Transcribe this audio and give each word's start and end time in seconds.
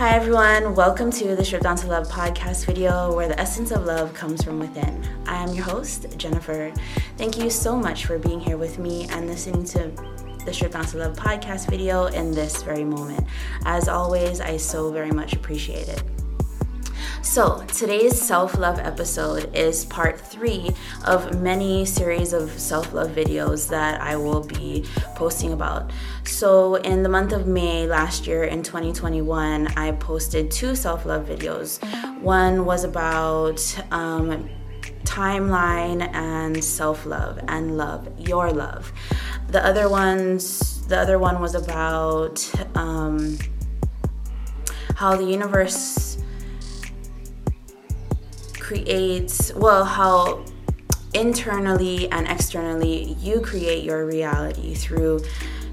Hi, 0.00 0.16
everyone. 0.16 0.74
Welcome 0.74 1.10
to 1.10 1.36
the 1.36 1.44
Strip 1.44 1.60
Down 1.60 1.76
to 1.76 1.86
Love 1.86 2.08
podcast 2.08 2.64
video 2.64 3.14
where 3.14 3.28
the 3.28 3.38
essence 3.38 3.70
of 3.70 3.84
love 3.84 4.14
comes 4.14 4.42
from 4.42 4.58
within. 4.58 5.06
I 5.26 5.42
am 5.42 5.52
your 5.52 5.64
host, 5.64 6.16
Jennifer. 6.16 6.72
Thank 7.18 7.36
you 7.36 7.50
so 7.50 7.76
much 7.76 8.06
for 8.06 8.18
being 8.18 8.40
here 8.40 8.56
with 8.56 8.78
me 8.78 9.06
and 9.10 9.26
listening 9.26 9.62
to 9.64 9.92
the 10.46 10.54
Strip 10.54 10.72
Down 10.72 10.86
to 10.86 10.96
Love 10.96 11.16
podcast 11.16 11.68
video 11.68 12.06
in 12.06 12.32
this 12.32 12.62
very 12.62 12.82
moment. 12.82 13.26
As 13.66 13.88
always, 13.88 14.40
I 14.40 14.56
so 14.56 14.90
very 14.90 15.10
much 15.10 15.34
appreciate 15.34 15.88
it. 15.88 16.02
So, 17.22 17.62
today's 17.66 18.18
self 18.18 18.56
love 18.56 18.78
episode 18.78 19.54
is 19.54 19.84
part 19.84 20.18
three 20.18 20.70
of 21.04 21.40
many 21.42 21.84
series 21.84 22.32
of 22.32 22.50
self 22.58 22.94
love 22.94 23.10
videos 23.10 23.68
that 23.68 24.00
I 24.00 24.16
will 24.16 24.42
be 24.42 24.86
posting 25.16 25.52
about. 25.52 25.92
So, 26.24 26.76
in 26.76 27.02
the 27.02 27.10
month 27.10 27.32
of 27.32 27.46
May 27.46 27.86
last 27.86 28.26
year 28.26 28.44
in 28.44 28.62
2021, 28.62 29.66
I 29.76 29.92
posted 29.92 30.50
two 30.50 30.74
self 30.74 31.04
love 31.04 31.26
videos. 31.26 31.78
One 32.22 32.64
was 32.64 32.84
about 32.84 33.60
um, 33.92 34.48
timeline 35.04 36.12
and 36.14 36.64
self 36.64 37.04
love 37.04 37.38
and 37.48 37.76
love, 37.76 38.08
your 38.18 38.50
love. 38.50 38.92
The 39.48 39.64
other 39.64 39.90
ones, 39.90 40.86
the 40.86 40.98
other 40.98 41.18
one 41.18 41.38
was 41.38 41.54
about 41.54 42.50
um, 42.74 43.36
how 44.96 45.16
the 45.16 45.24
universe 45.24 46.09
creates, 48.70 49.52
well, 49.54 49.84
how 49.84 50.44
internally 51.12 52.08
and 52.12 52.28
externally 52.28 53.16
you 53.18 53.40
create 53.40 53.82
your 53.82 54.06
reality 54.06 54.74
through 54.74 55.18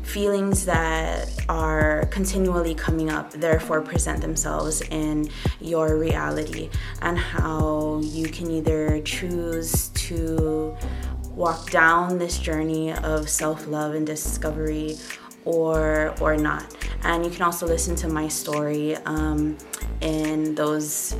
feelings 0.02 0.66
that 0.66 1.30
are 1.48 2.08
continually 2.08 2.73
coming 2.73 3.12
up, 3.12 3.30
therefore 3.34 3.81
present 3.81 4.20
themselves 4.20 4.81
in 4.89 5.30
your 5.62 5.95
reality, 5.95 6.72
and 7.04 7.20
how 7.20 8.02
you 8.02 8.30
can 8.30 8.50
either 8.50 9.00
choose 9.02 9.89
to 9.89 10.76
walk 11.36 11.70
down 11.70 12.17
this 12.17 12.39
journey 12.39 12.92
of 12.94 13.30
self 13.30 13.67
love 13.67 13.94
and 13.94 14.08
discovery 14.08 14.98
or 15.48 16.14
or 16.20 16.36
not. 16.36 16.76
And 17.03 17.23
you 17.23 17.31
can 17.31 17.42
also 17.42 17.66
listen 17.66 17.95
to 17.98 18.09
my 18.09 18.28
story 18.28 18.95
um, 19.06 19.58
in 20.02 20.56
those 20.56 21.16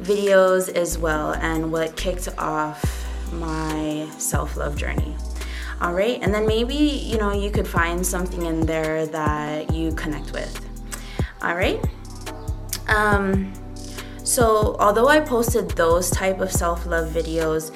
videos 0.00 0.68
as 0.68 0.98
well 0.98 1.34
and 1.34 1.70
what 1.70 1.96
kicked 1.96 2.28
off 2.38 2.82
my 3.32 4.08
self-love 4.18 4.76
journey. 4.76 5.14
All 5.80 5.94
right 5.94 6.18
and 6.20 6.34
then 6.34 6.44
maybe 6.46 6.74
you 6.74 7.18
know 7.18 7.32
you 7.32 7.50
could 7.50 7.68
find 7.68 8.04
something 8.04 8.46
in 8.46 8.66
there 8.66 9.06
that 9.06 9.72
you 9.72 9.92
connect 9.92 10.32
with. 10.32 10.52
All 11.40 11.54
right? 11.54 11.78
Um 12.88 13.52
so 14.24 14.76
although 14.78 15.08
i 15.08 15.20
posted 15.20 15.70
those 15.70 16.10
type 16.10 16.40
of 16.40 16.52
self-love 16.52 17.10
videos 17.14 17.72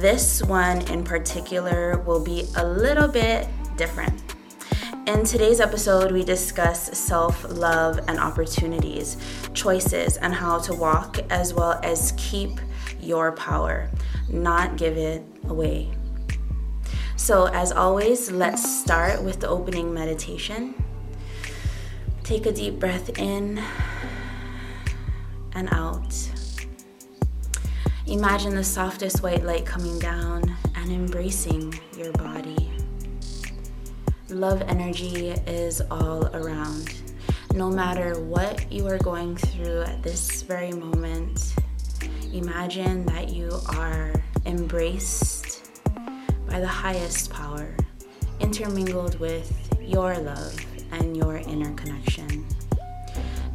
this 0.00 0.42
one 0.42 0.80
in 0.90 1.04
particular 1.04 1.98
will 1.98 2.18
be 2.18 2.48
a 2.56 2.66
little 2.66 3.06
bit 3.06 3.46
different 3.76 4.31
in 5.06 5.24
today's 5.24 5.60
episode, 5.60 6.12
we 6.12 6.22
discuss 6.22 6.96
self 6.96 7.44
love 7.50 7.98
and 8.06 8.18
opportunities, 8.18 9.16
choices, 9.52 10.16
and 10.16 10.32
how 10.32 10.58
to 10.60 10.74
walk 10.74 11.18
as 11.30 11.52
well 11.52 11.80
as 11.82 12.12
keep 12.16 12.60
your 13.00 13.32
power, 13.32 13.90
not 14.28 14.76
give 14.76 14.96
it 14.96 15.24
away. 15.48 15.90
So, 17.16 17.46
as 17.46 17.72
always, 17.72 18.30
let's 18.30 18.80
start 18.80 19.22
with 19.22 19.40
the 19.40 19.48
opening 19.48 19.92
meditation. 19.92 20.74
Take 22.22 22.46
a 22.46 22.52
deep 22.52 22.78
breath 22.78 23.18
in 23.18 23.62
and 25.54 25.68
out. 25.72 26.14
Imagine 28.06 28.54
the 28.54 28.64
softest 28.64 29.22
white 29.22 29.44
light 29.44 29.66
coming 29.66 29.98
down 29.98 30.56
and 30.74 30.90
embracing 30.90 31.78
your 31.96 32.12
body. 32.12 32.71
Love 34.32 34.62
energy 34.62 35.28
is 35.46 35.82
all 35.90 36.24
around. 36.34 37.02
No 37.52 37.68
matter 37.68 38.18
what 38.18 38.72
you 38.72 38.86
are 38.86 38.96
going 38.96 39.36
through 39.36 39.82
at 39.82 40.02
this 40.02 40.40
very 40.40 40.72
moment, 40.72 41.54
imagine 42.32 43.04
that 43.04 43.28
you 43.28 43.50
are 43.76 44.14
embraced 44.46 45.68
by 46.48 46.60
the 46.60 46.66
highest 46.66 47.30
power, 47.30 47.76
intermingled 48.40 49.20
with 49.20 49.68
your 49.82 50.16
love 50.16 50.58
and 50.92 51.14
your 51.14 51.36
inner 51.36 51.74
connection. 51.74 52.46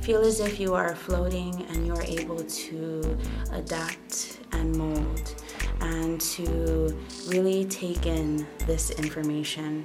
Feel 0.01 0.21
as 0.21 0.39
if 0.39 0.59
you 0.59 0.75
are 0.75 0.95
floating 0.95 1.65
and 1.69 1.88
you're 1.88 2.03
able 2.03 2.44
to 2.44 3.17
adapt 3.51 4.41
and 4.51 4.77
mold 4.77 5.41
and 5.81 6.21
to 6.21 6.95
really 7.29 7.65
take 7.65 8.05
in 8.05 8.45
this 8.67 8.91
information. 8.91 9.83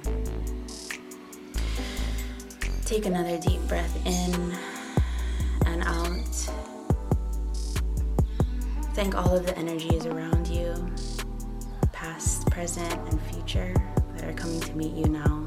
Take 2.93 3.07
another 3.07 3.39
deep 3.39 3.59
breath 3.61 3.95
in 4.05 4.55
and 5.65 5.81
out. 5.81 6.35
Thank 8.93 9.15
all 9.15 9.35
of 9.35 9.47
the 9.47 9.57
energies 9.57 10.05
around 10.05 10.45
you, 10.45 10.75
past, 11.91 12.45
present, 12.51 12.93
and 13.09 13.19
future, 13.19 13.73
that 14.15 14.25
are 14.25 14.33
coming 14.33 14.59
to 14.59 14.75
meet 14.75 14.93
you 14.93 15.05
now. 15.05 15.43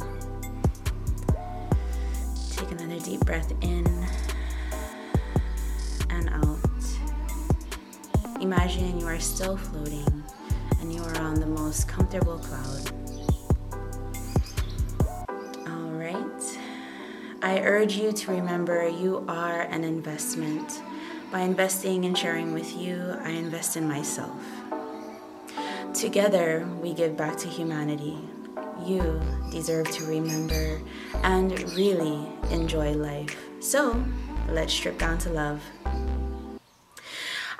Take 2.50 2.72
another 2.72 2.98
deep 2.98 3.20
breath 3.20 3.52
in 3.60 3.86
and 6.10 6.28
out. 6.30 6.58
Imagine 8.40 8.98
you 8.98 9.06
are 9.06 9.20
still 9.20 9.56
floating 9.56 10.24
and 10.80 10.92
you 10.92 11.00
are 11.00 11.18
on 11.18 11.38
the 11.38 11.46
most 11.46 11.86
comfortable 11.86 12.38
cloud. 12.40 13.05
I 17.46 17.60
urge 17.60 17.94
you 17.96 18.10
to 18.10 18.32
remember 18.32 18.88
you 18.88 19.24
are 19.28 19.60
an 19.60 19.84
investment. 19.84 20.82
By 21.30 21.42
investing 21.42 22.04
and 22.04 22.18
sharing 22.18 22.52
with 22.52 22.76
you, 22.76 23.14
I 23.22 23.30
invest 23.30 23.76
in 23.76 23.86
myself. 23.86 24.36
Together, 25.94 26.68
we 26.82 26.92
give 26.92 27.16
back 27.16 27.36
to 27.36 27.48
humanity. 27.48 28.18
You 28.84 29.20
deserve 29.52 29.88
to 29.92 30.06
remember 30.06 30.82
and 31.22 31.52
really 31.74 32.26
enjoy 32.50 32.94
life. 32.94 33.38
So, 33.60 34.04
let's 34.48 34.72
strip 34.72 34.98
down 34.98 35.18
to 35.18 35.30
love. 35.30 35.62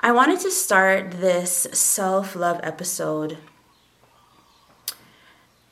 I 0.01 0.11
wanted 0.11 0.41
to 0.41 0.51
start 0.51 1.11
this 1.11 1.65
self 1.71 2.35
love 2.35 2.59
episode 2.61 3.37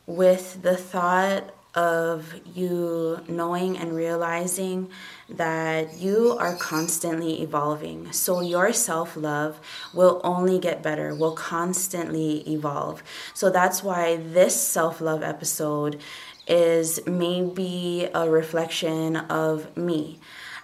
with 0.05 0.61
the 0.61 0.77
thought 0.77 1.53
of 1.75 2.33
you 2.55 3.19
knowing 3.27 3.77
and 3.77 3.95
realizing 3.95 4.89
that 5.29 5.97
you 5.97 6.37
are 6.39 6.55
constantly 6.55 7.41
evolving. 7.41 8.11
So 8.11 8.41
your 8.41 8.73
self 8.73 9.17
love 9.17 9.59
will 9.93 10.21
only 10.23 10.59
get 10.59 10.81
better, 10.81 11.13
will 11.13 11.35
constantly 11.35 12.37
evolve. 12.49 13.03
So 13.33 13.49
that's 13.49 13.83
why 13.83 14.17
this 14.17 14.59
self 14.59 15.01
love 15.01 15.21
episode 15.21 15.99
is 16.47 17.05
maybe 17.05 18.07
a 18.13 18.29
reflection 18.29 19.15
of 19.15 19.75
me 19.75 20.19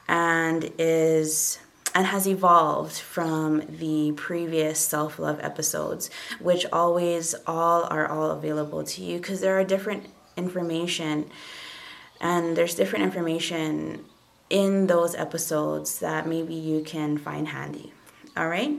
and 0.07 0.71
is 0.77 1.59
and 1.93 2.05
has 2.07 2.27
evolved 2.27 2.93
from 2.93 3.61
the 3.67 4.13
previous 4.15 4.79
self-love 4.79 5.39
episodes 5.41 6.09
which 6.39 6.65
always 6.71 7.35
all 7.45 7.83
are 7.85 8.07
all 8.07 8.31
available 8.31 8.83
to 8.83 9.01
you 9.01 9.17
because 9.17 9.41
there 9.41 9.59
are 9.59 9.63
different 9.63 10.05
information 10.37 11.29
and 12.21 12.55
there's 12.55 12.75
different 12.75 13.03
information 13.03 14.05
in 14.49 14.87
those 14.87 15.15
episodes 15.15 15.99
that 15.99 16.27
maybe 16.27 16.53
you 16.53 16.83
can 16.83 17.17
find 17.17 17.47
handy. 17.47 17.91
All 18.37 18.47
right? 18.47 18.77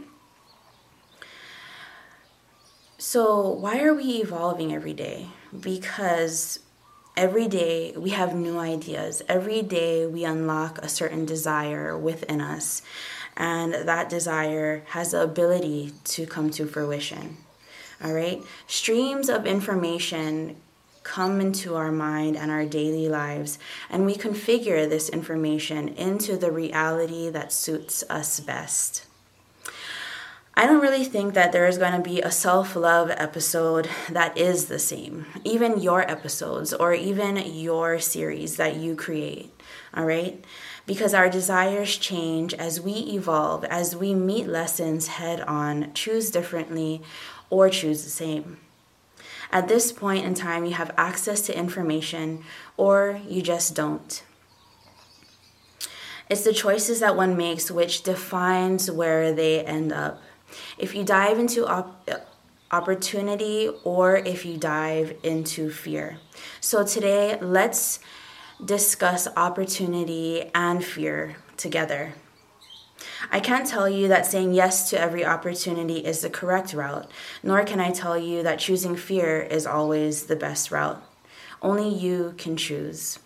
So, 2.98 3.48
why 3.48 3.82
are 3.82 3.92
we 3.92 4.22
evolving 4.22 4.72
every 4.72 4.92
day? 4.92 5.26
Because 5.58 6.60
every 7.16 7.48
day 7.48 7.92
we 7.96 8.10
have 8.10 8.34
new 8.34 8.58
ideas. 8.58 9.22
Every 9.28 9.60
day 9.60 10.06
we 10.06 10.24
unlock 10.24 10.78
a 10.78 10.88
certain 10.88 11.26
desire 11.26 11.98
within 11.98 12.40
us, 12.40 12.82
and 13.36 13.74
that 13.74 14.08
desire 14.08 14.84
has 14.90 15.10
the 15.10 15.22
ability 15.22 15.92
to 16.04 16.26
come 16.26 16.50
to 16.50 16.64
fruition. 16.64 17.38
All 18.02 18.12
right? 18.12 18.40
Streams 18.68 19.28
of 19.28 19.46
information 19.46 20.56
come 21.02 21.40
into 21.40 21.74
our 21.76 21.92
mind 21.92 22.36
and 22.36 22.50
our 22.50 22.64
daily 22.64 23.08
lives, 23.08 23.58
and 23.90 24.06
we 24.06 24.14
configure 24.14 24.88
this 24.88 25.08
information 25.08 25.88
into 25.88 26.36
the 26.36 26.50
reality 26.50 27.28
that 27.30 27.52
suits 27.52 28.04
us 28.08 28.40
best. 28.40 29.06
I 30.54 30.66
don't 30.66 30.82
really 30.82 31.04
think 31.04 31.32
that 31.34 31.52
there 31.52 31.66
is 31.66 31.78
going 31.78 31.94
to 31.94 32.08
be 32.08 32.20
a 32.20 32.30
self 32.30 32.76
love 32.76 33.10
episode 33.10 33.88
that 34.10 34.36
is 34.36 34.66
the 34.66 34.78
same. 34.78 35.26
Even 35.44 35.80
your 35.80 36.08
episodes 36.10 36.74
or 36.74 36.92
even 36.92 37.36
your 37.36 37.98
series 37.98 38.56
that 38.56 38.76
you 38.76 38.94
create, 38.94 39.50
all 39.94 40.04
right? 40.04 40.44
because 40.86 41.14
our 41.14 41.28
desires 41.28 41.96
change 41.96 42.54
as 42.54 42.80
we 42.80 42.92
evolve, 42.92 43.64
as 43.64 43.94
we 43.94 44.14
meet 44.14 44.46
lessons 44.46 45.06
head 45.06 45.40
on, 45.42 45.92
choose 45.94 46.30
differently, 46.30 47.02
or 47.50 47.68
choose 47.68 48.04
the 48.04 48.10
same. 48.10 48.58
At 49.52 49.68
this 49.68 49.92
point 49.92 50.24
in 50.24 50.34
time, 50.34 50.64
you 50.64 50.72
have 50.72 50.92
access 50.96 51.42
to 51.42 51.56
information, 51.56 52.42
or 52.78 53.20
you 53.28 53.42
just 53.42 53.74
don't. 53.74 54.22
It's 56.30 56.44
the 56.44 56.54
choices 56.54 57.00
that 57.00 57.14
one 57.14 57.36
makes 57.36 57.70
which 57.70 58.02
defines 58.02 58.90
where 58.90 59.34
they 59.34 59.62
end 59.62 59.92
up. 59.92 60.22
If 60.78 60.94
you 60.94 61.04
dive 61.04 61.38
into 61.38 61.66
op- 61.66 62.08
opportunity 62.70 63.70
or 63.84 64.16
if 64.16 64.46
you 64.46 64.56
dive 64.56 65.14
into 65.22 65.70
fear. 65.70 66.18
So 66.60 66.84
today, 66.84 67.38
let's 67.40 68.00
discuss 68.64 69.28
opportunity 69.36 70.50
and 70.54 70.82
fear 70.82 71.36
together. 71.58 72.14
I 73.30 73.40
can't 73.40 73.66
tell 73.66 73.88
you 73.88 74.08
that 74.08 74.26
saying 74.26 74.54
yes 74.54 74.90
to 74.90 75.00
every 75.00 75.24
opportunity 75.24 75.98
is 75.98 76.20
the 76.20 76.30
correct 76.30 76.72
route, 76.72 77.10
nor 77.42 77.64
can 77.64 77.80
I 77.80 77.90
tell 77.90 78.18
you 78.18 78.42
that 78.42 78.58
choosing 78.58 78.96
fear 78.96 79.40
is 79.40 79.66
always 79.66 80.24
the 80.24 80.36
best 80.36 80.70
route. 80.70 81.02
Only 81.60 81.88
you 81.88 82.34
can 82.36 82.56
choose. 82.56 83.18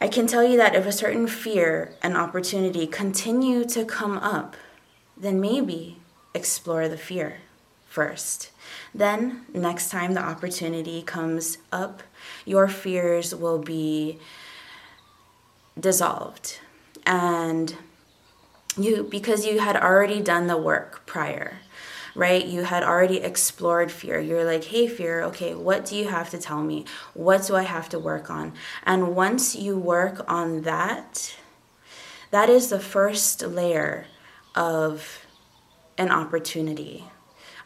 I 0.00 0.08
can 0.08 0.26
tell 0.26 0.44
you 0.44 0.56
that 0.58 0.74
if 0.74 0.86
a 0.86 0.92
certain 0.92 1.26
fear 1.26 1.94
and 2.02 2.16
opportunity 2.16 2.86
continue 2.86 3.64
to 3.66 3.84
come 3.84 4.18
up, 4.18 4.56
then 5.16 5.40
maybe 5.40 5.98
explore 6.34 6.88
the 6.88 6.98
fear 6.98 7.38
first. 7.88 8.50
Then, 8.94 9.46
next 9.54 9.90
time 9.90 10.12
the 10.14 10.22
opportunity 10.22 11.02
comes 11.02 11.58
up, 11.72 12.02
your 12.44 12.68
fears 12.68 13.34
will 13.34 13.58
be 13.58 14.18
dissolved. 15.78 16.60
And 17.06 17.74
you, 18.76 19.04
because 19.04 19.46
you 19.46 19.60
had 19.60 19.76
already 19.76 20.20
done 20.20 20.48
the 20.48 20.56
work 20.56 21.06
prior, 21.06 21.58
right? 22.14 22.44
You 22.44 22.64
had 22.64 22.82
already 22.82 23.18
explored 23.18 23.90
fear. 23.92 24.20
You're 24.20 24.44
like, 24.44 24.64
hey, 24.64 24.88
fear, 24.88 25.22
okay, 25.22 25.54
what 25.54 25.86
do 25.86 25.96
you 25.96 26.08
have 26.08 26.30
to 26.30 26.38
tell 26.38 26.62
me? 26.62 26.84
What 27.14 27.46
do 27.46 27.56
I 27.56 27.62
have 27.62 27.88
to 27.90 27.98
work 27.98 28.28
on? 28.28 28.52
And 28.84 29.14
once 29.14 29.54
you 29.54 29.78
work 29.78 30.24
on 30.30 30.62
that, 30.62 31.36
that 32.30 32.50
is 32.50 32.68
the 32.68 32.80
first 32.80 33.42
layer 33.42 34.06
of 34.54 35.24
an 35.96 36.10
opportunity. 36.10 37.04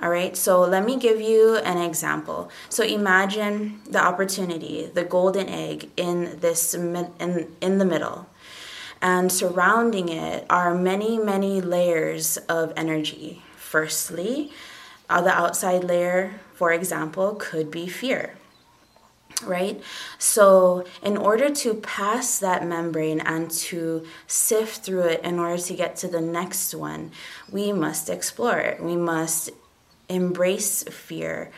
All 0.03 0.09
right, 0.09 0.35
so 0.35 0.61
let 0.63 0.85
me 0.85 0.97
give 0.97 1.21
you 1.21 1.57
an 1.57 1.77
example. 1.77 2.51
So 2.71 2.83
imagine 2.83 3.83
the 3.87 4.03
opportunity, 4.03 4.87
the 4.87 5.05
golden 5.05 5.47
egg 5.49 5.91
in 5.97 6.41
this 6.41 6.73
in 6.73 7.49
in 7.61 7.79
the 7.79 7.85
middle. 7.85 8.27
And 9.03 9.33
surrounding 9.33 10.09
it 10.09 10.45
are 10.51 10.75
many, 10.75 11.17
many 11.19 11.61
layers 11.61 12.37
of 12.49 12.73
energy. 12.77 13.43
Firstly, 13.57 14.53
uh, 15.09 15.23
the 15.23 15.31
outside 15.31 15.85
layer, 15.85 16.41
for 16.55 16.73
example, 16.73 17.35
could 17.39 17.71
be 17.71 17.89
fear 17.89 18.35
right? 19.45 19.83
So, 20.19 20.85
in 21.03 21.17
order 21.17 21.51
to 21.51 21.75
pass 21.75 22.39
that 22.41 22.67
membrane 22.67 23.21
and 23.21 23.51
to 23.51 24.07
sift 24.27 24.85
through 24.85 25.05
it 25.05 25.23
in 25.23 25.39
order 25.39 25.61
to 25.63 25.75
get 25.75 25.97
to 25.97 26.09
the 26.09 26.21
next 26.21 26.75
one, 26.75 27.13
we 27.51 27.73
must 27.73 28.11
explore 28.11 28.59
it. 28.59 28.83
We 28.83 28.97
must 28.97 29.51
embrace 30.09 30.83
fear 30.85 31.51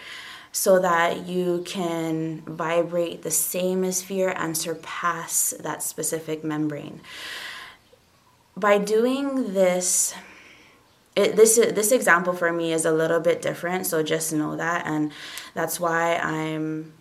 so 0.52 0.78
that 0.78 1.26
you 1.26 1.62
can 1.66 2.42
vibrate 2.42 3.22
the 3.22 3.30
same 3.30 3.82
as 3.84 4.02
fear 4.02 4.28
and 4.36 4.56
surpass 4.56 5.54
that 5.60 5.82
specific 5.82 6.44
membrane. 6.44 7.00
By 8.54 8.76
doing 8.76 9.54
this, 9.54 10.14
it, 11.16 11.36
this 11.36 11.56
this 11.56 11.90
example 11.90 12.34
for 12.34 12.52
me 12.52 12.72
is 12.72 12.84
a 12.84 12.92
little 12.92 13.20
bit 13.20 13.40
different, 13.40 13.86
so 13.86 14.02
just 14.02 14.32
know 14.32 14.56
that, 14.56 14.86
and 14.86 15.10
that's 15.54 15.80
why 15.80 16.16
I'm 16.16 16.92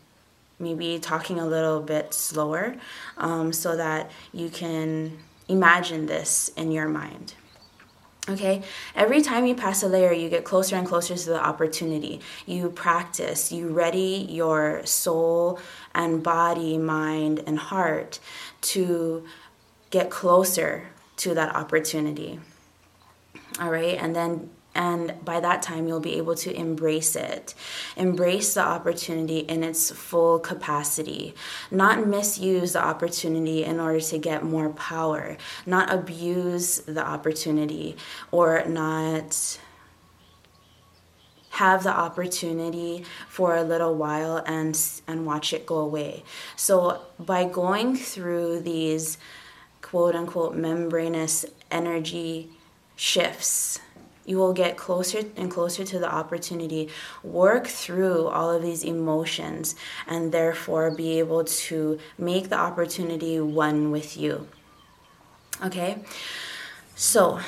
maybe 0.58 1.00
talking 1.00 1.40
a 1.40 1.46
little 1.46 1.82
bit 1.82 2.14
slower 2.14 2.78
um, 3.18 3.52
so 3.52 3.76
that 3.76 4.12
you 4.32 4.50
can 4.50 5.18
imagine 5.50 6.06
this 6.06 6.52
in 6.56 6.72
your 6.72 6.88
mind. 6.88 7.34
Okay, 8.30 8.62
every 8.96 9.22
time 9.22 9.48
you 9.48 9.56
pass 9.56 9.82
a 9.82 9.88
layer, 9.88 10.14
you 10.14 10.30
get 10.30 10.44
closer 10.44 10.76
and 10.76 10.86
closer 10.86 11.16
to 11.16 11.30
the 11.30 11.44
opportunity. 11.44 12.22
You 12.46 12.70
practice, 12.70 13.52
you 13.52 13.70
ready 13.70 14.28
your 14.30 14.86
soul 14.86 15.60
and 15.96 16.22
body, 16.22 16.78
mind, 16.78 17.44
and 17.48 17.58
heart 17.58 18.20
to 18.62 19.26
get 19.90 20.12
closer 20.12 20.90
to 21.18 21.34
that 21.34 21.56
opportunity. 21.56 22.40
All 23.60 23.72
right, 23.72 23.98
and 23.98 24.16
then 24.16 24.52
and 24.74 25.14
by 25.26 25.40
that 25.42 25.62
time, 25.62 25.88
you'll 25.88 26.00
be 26.00 26.16
able 26.16 26.36
to 26.36 26.56
embrace 26.56 27.16
it. 27.16 27.54
Embrace 27.98 28.54
the 28.54 28.62
opportunity 28.62 29.40
in 29.40 29.64
its 29.64 29.92
full 29.92 30.40
capacity. 30.40 31.36
Not 31.70 32.08
misuse 32.08 32.74
the 32.74 32.84
opportunity 32.84 33.66
in 33.66 33.80
order 33.82 34.00
to 34.00 34.18
get 34.18 34.44
more 34.44 34.70
power. 34.70 35.36
Not 35.66 35.94
abuse 35.94 36.80
the 36.80 37.06
opportunity 37.06 37.98
or 38.32 38.64
not 38.66 39.60
have 41.52 41.84
the 41.84 41.92
opportunity 41.92 43.04
for 43.28 43.58
a 43.58 43.64
little 43.64 43.94
while 43.94 44.42
and 44.46 44.80
and 45.06 45.26
watch 45.26 45.52
it 45.52 45.66
go 45.66 45.80
away. 45.80 46.24
So 46.56 47.02
by 47.20 47.44
going 47.44 47.98
through 47.98 48.62
these 48.62 49.18
quote 49.82 50.16
unquote 50.16 50.56
membranous 50.56 51.46
energy 51.70 52.52
shifts 52.96 53.82
you 54.26 54.38
will 54.38 54.54
get 54.54 54.78
closer 54.78 55.22
and 55.36 55.50
closer 55.50 55.84
to 55.84 56.00
the 56.00 56.12
opportunity, 56.12 56.90
work 57.24 57.68
through 57.68 58.28
all 58.28 58.52
of 58.52 58.62
these 58.62 58.84
emotions, 58.84 59.76
and 60.08 60.32
therefore 60.32 60.92
be 60.92 61.20
able 61.20 61.44
to 61.44 62.00
make 62.18 62.50
the 62.50 62.58
opportunity 62.58 63.40
one 63.40 63.92
with 63.92 64.18
you. 64.18 64.48
Okay? 65.64 66.04
So, 66.96 67.40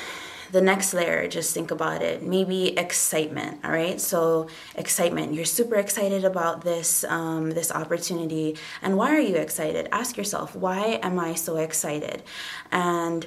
the 0.54 0.60
next 0.60 0.94
layer, 0.94 1.26
just 1.26 1.52
think 1.52 1.72
about 1.72 2.00
it. 2.00 2.22
Maybe 2.22 2.78
excitement. 2.78 3.60
All 3.64 3.72
right, 3.72 4.00
so 4.00 4.46
excitement. 4.76 5.34
You're 5.34 5.44
super 5.44 5.74
excited 5.74 6.24
about 6.24 6.62
this 6.62 7.02
um, 7.04 7.50
this 7.50 7.72
opportunity, 7.72 8.56
and 8.80 8.96
why 8.96 9.10
are 9.10 9.20
you 9.20 9.34
excited? 9.34 9.88
Ask 9.90 10.16
yourself, 10.16 10.54
why 10.54 11.00
am 11.02 11.18
I 11.18 11.34
so 11.34 11.56
excited? 11.56 12.22
And 12.70 13.26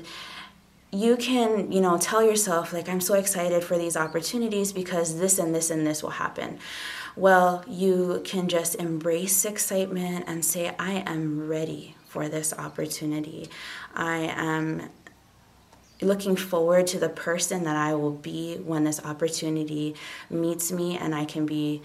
you 0.91 1.17
can, 1.17 1.71
you 1.71 1.81
know, 1.81 1.97
tell 1.97 2.23
yourself, 2.23 2.71
like, 2.71 2.87
I'm 2.87 3.01
so 3.01 3.15
excited 3.15 3.63
for 3.63 3.77
these 3.77 3.97
opportunities 3.97 4.71
because 4.71 5.19
this 5.19 5.37
and 5.37 5.53
this 5.53 5.69
and 5.69 5.85
this 5.85 6.01
will 6.01 6.11
happen. 6.11 6.59
Well, 7.15 7.65
you 7.67 8.21
can 8.23 8.47
just 8.47 8.75
embrace 8.75 9.43
excitement 9.43 10.25
and 10.27 10.45
say, 10.45 10.73
I 10.79 11.03
am 11.05 11.47
ready 11.47 11.95
for 12.07 12.29
this 12.29 12.53
opportunity. 12.53 13.49
I 13.95 14.33
am 14.35 14.89
looking 16.01 16.35
forward 16.35 16.87
to 16.87 16.99
the 16.99 17.09
person 17.09 17.63
that 17.63 17.75
I 17.75 17.95
will 17.95 18.11
be 18.11 18.57
when 18.57 18.83
this 18.83 19.03
opportunity 19.03 19.95
meets 20.29 20.71
me 20.71 20.97
and 20.97 21.13
I 21.13 21.25
can 21.25 21.45
be 21.45 21.81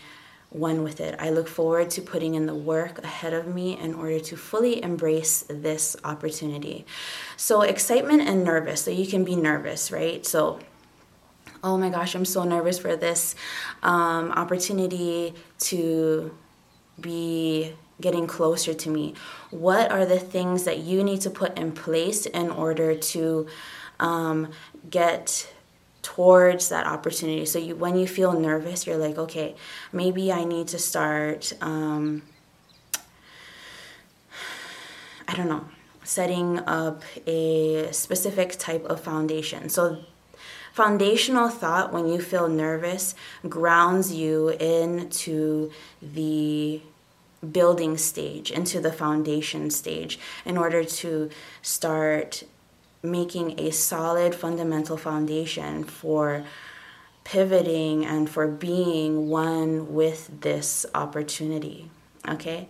one 0.55 0.83
with 0.83 1.01
it. 1.01 1.17
I 1.19 1.31
look 1.31 1.49
forward 1.49 1.91
to 1.91 2.03
putting 2.03 2.35
in 2.35 2.47
the 2.47 2.55
work 2.55 3.03
ahead 3.03 3.33
of 3.33 3.47
me 3.47 3.79
in 3.79 3.95
order 3.95 4.21
to 4.21 4.37
fully 4.37 4.83
embrace 4.83 5.45
this 5.49 5.97
opportunity. 6.05 6.85
So, 7.37 7.63
excitement 7.63 8.23
and 8.23 8.45
nervous. 8.45 8.83
So, 8.83 8.91
you 8.91 9.07
can 9.07 9.25
be 9.25 9.37
nervous, 9.37 9.91
right? 9.91 10.25
So, 10.27 10.61
oh 11.65 11.79
my 11.79 11.89
gosh, 11.89 12.15
I'm 12.15 12.25
so 12.25 12.45
nervous 12.45 12.79
for 12.79 12.97
this 12.97 13.35
um, 13.83 14.31
opportunity 14.33 15.35
to 15.61 16.37
be 17.01 17.73
getting 18.01 18.27
closer 18.27 18.75
to 18.75 18.91
me. 18.91 19.15
What 19.51 19.91
are 19.91 20.05
the 20.05 20.19
things 20.19 20.65
that 20.65 20.79
you 20.79 21.03
need 21.05 21.21
to 21.23 21.31
put 21.31 21.59
in 21.59 21.73
place 21.73 22.27
in 22.27 22.51
order 22.51 22.95
to 22.95 23.47
um, 24.01 24.51
get 24.91 25.53
towards 26.03 26.69
that 26.69 26.87
opportunity. 26.87 27.47
So 27.47 27.59
you, 27.59 27.77
when 27.77 27.97
you 27.97 28.07
feel 28.07 28.33
nervous, 28.33 28.87
you're 28.87 28.97
like, 28.97 29.19
okay, 29.19 29.55
maybe 29.93 30.33
I 30.33 30.45
need 30.45 30.69
to 30.69 30.79
start. 30.79 31.53
Um, 31.61 32.23
I 35.29 35.35
don't 35.35 35.49
know, 35.49 35.65
setting 36.05 36.59
up 36.61 37.03
a 37.27 37.91
specific 37.93 38.59
type 38.59 38.85
of 38.85 39.01
foundation. 39.01 39.69
So 39.69 39.99
foundational 40.73 41.49
thought 41.49 41.93
when 41.93 42.09
you 42.09 42.21
feel 42.21 42.49
nervous 42.49 43.15
grounds 43.49 44.13
you 44.13 44.49
into 44.51 45.71
the 46.01 46.81
building 47.51 47.99
stage 47.99 48.51
into 48.51 48.81
the 48.81 48.93
foundation 48.93 49.69
stage 49.69 50.19
in 50.45 50.57
order 50.57 50.85
to 50.85 51.29
start 51.61 52.45
making 53.03 53.59
a 53.59 53.71
solid 53.71 54.35
fundamental 54.35 54.97
foundation 54.97 55.85
for 55.85 56.45
pivoting 57.25 58.05
and 58.05 58.29
for 58.29 58.47
being 58.47 59.29
one 59.29 59.93
with 59.93 60.41
this 60.41 60.87
opportunity. 60.95 61.91
Okay? 62.29 62.69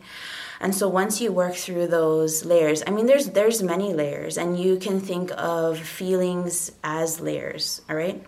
And 0.61 0.75
so 0.75 0.89
once 0.89 1.21
you 1.21 1.33
work 1.33 1.55
through 1.55 1.89
those 1.89 2.45
layers, 2.45 2.83
I 2.87 2.91
mean 2.91 3.07
there's 3.07 3.31
there's 3.31 3.63
many 3.63 3.93
layers 3.93 4.39
and 4.39 4.59
you 4.59 4.77
can 4.77 5.01
think 5.01 5.33
of 5.37 5.79
feelings 5.79 6.73
as 6.85 7.21
layers, 7.21 7.83
all 7.91 7.97
right? 7.97 8.25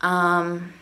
Um 0.00 0.74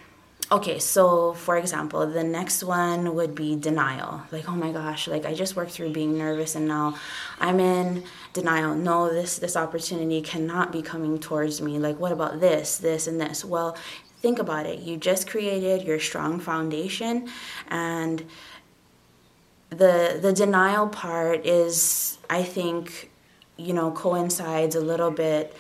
okay, 0.53 0.79
so 0.79 1.33
for 1.35 1.57
example, 1.57 2.07
the 2.07 2.25
next 2.25 2.65
one 2.65 3.15
would 3.15 3.35
be 3.35 3.55
denial. 3.57 4.23
Like, 4.33 4.49
oh 4.49 4.57
my 4.57 4.73
gosh, 4.73 5.07
like 5.07 5.25
I 5.25 5.35
just 5.35 5.55
worked 5.55 5.71
through 5.71 5.93
being 5.93 6.19
nervous 6.19 6.55
and 6.55 6.67
now 6.67 6.97
I'm 7.39 7.61
in 7.61 8.05
denial. 8.33 8.75
No, 8.75 9.09
this 9.13 9.39
this 9.39 9.57
opportunity 9.57 10.21
cannot 10.21 10.73
be 10.73 10.83
coming 10.83 11.19
towards 11.19 11.61
me. 11.61 11.79
Like, 11.79 11.99
what 12.01 12.13
about 12.13 12.41
this, 12.41 12.79
this 12.79 13.07
and 13.07 13.21
this? 13.21 13.45
Well, 13.45 13.77
think 14.21 14.39
about 14.39 14.67
it. 14.67 14.81
You 14.81 14.97
just 14.97 15.29
created 15.29 15.83
your 15.87 16.01
strong 16.01 16.41
foundation 16.41 17.29
and 17.69 18.25
the 19.71 20.19
the 20.21 20.33
denial 20.33 20.89
part 20.89 21.47
is 21.47 22.19
I 22.29 22.43
think, 22.43 23.11
you 23.57 23.73
know, 23.73 23.93
coincides 23.93 24.75
a 24.75 24.81
little 24.81 25.13
bit 25.13 25.57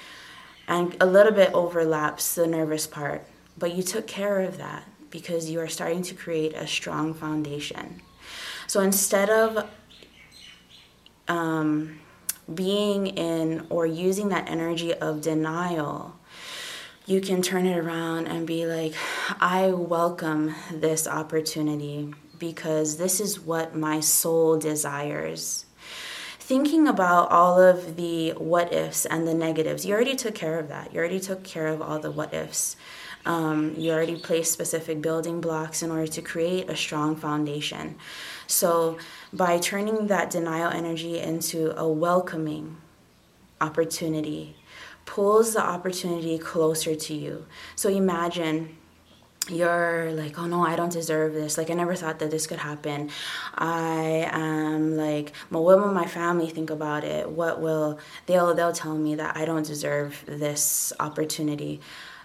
and 0.67 0.97
a 1.01 1.07
little 1.07 1.33
bit 1.33 1.53
overlaps 1.55 2.35
the 2.35 2.47
nervous 2.47 2.89
part 2.89 3.25
but 3.59 3.75
you 3.75 3.83
took 3.83 4.07
care 4.07 4.40
of 4.40 4.59
that 4.59 4.85
because 5.11 5.50
you 5.50 5.61
are 5.61 5.69
starting 5.69 6.02
to 6.02 6.14
create 6.14 6.54
a 6.54 6.66
strong 6.66 7.14
foundation. 7.14 8.00
So 8.66 8.80
instead 8.80 9.30
of 9.30 9.69
um, 11.28 12.00
being 12.52 13.09
in 13.09 13.66
or 13.71 13.87
using 13.87 14.28
that 14.28 14.49
energy 14.49 14.95
of 14.95 15.21
denial, 15.21 16.16
you 17.07 17.21
can 17.21 17.42
turn 17.42 17.66
it 17.66 17.76
around 17.76 18.26
and 18.26 18.47
be 18.47 18.66
like, 18.66 18.95
I 19.40 19.71
welcome 19.71 20.54
this 20.73 21.09
opportunity 21.09 22.14
because 22.38 22.97
this 22.97 23.21
is 23.21 23.40
what 23.40 23.75
my 23.76 24.00
soul 24.00 24.59
desires. 24.59 25.66
Thinking 26.38 26.88
about 26.88 27.30
all 27.30 27.61
of 27.61 27.97
the 27.97 28.30
what 28.30 28.73
ifs 28.73 29.07
and 29.07 29.26
the 29.26 29.35
negatives, 29.35 29.85
you 29.85 29.95
already 29.95 30.16
took 30.16 30.35
care 30.35 30.59
of 30.59 30.69
that. 30.69 30.92
You 30.92 30.99
already 30.99 31.21
took 31.21 31.45
care 31.45 31.69
of 31.69 31.80
all 31.80 31.99
the 31.99 32.11
what 32.11 32.35
ifs. 32.35 32.76
Um, 33.27 33.75
you 33.77 33.93
already 33.93 34.17
place 34.17 34.50
specific 34.50 35.03
building 35.03 35.41
blocks 35.41 35.83
in 35.83 35.91
order 35.91 36.07
to 36.07 36.23
create 36.23 36.71
a 36.71 36.77
strong 36.77 37.17
foundation. 37.17 37.97
So, 38.47 38.99
by 39.33 39.59
turning 39.59 40.07
that 40.07 40.31
denial 40.31 40.71
energy 40.71 41.19
into 41.19 41.79
a 41.79 41.87
welcoming 41.87 42.79
opportunity, 43.61 44.57
pulls 45.05 45.53
the 45.53 45.62
opportunity 45.62 46.39
closer 46.39 46.95
to 46.95 47.15
you. 47.15 47.47
So, 47.77 47.91
imagine 47.91 48.77
you're 49.49 50.12
like, 50.12 50.39
oh 50.39 50.47
no, 50.47 50.65
I 50.65 50.77
don't 50.77 50.93
deserve 50.93 51.33
this. 51.35 51.59
Like, 51.59 51.71
I 51.71 51.75
never 51.75 51.95
thought 51.95 52.19
that 52.21 52.31
this 52.31 52.47
could 52.47 52.59
happen. 52.59 53.11
I 53.55 54.29
am 54.31 54.97
like, 54.97 55.33
well, 55.50 55.65
what 55.65 55.79
will 55.79 55.93
my 55.93 56.07
family 56.07 56.49
think 56.49 56.71
about 56.71 57.05
it? 57.05 57.29
What 57.29 57.61
will 57.61 57.99
they'll 58.27 58.55
they'll 58.55 58.73
tell 58.73 58.97
me 58.97 59.15
that 59.17 59.37
I 59.37 59.45
don't 59.45 59.67
deserve 59.67 60.25
this 60.27 60.93
opportunity? 61.00 61.81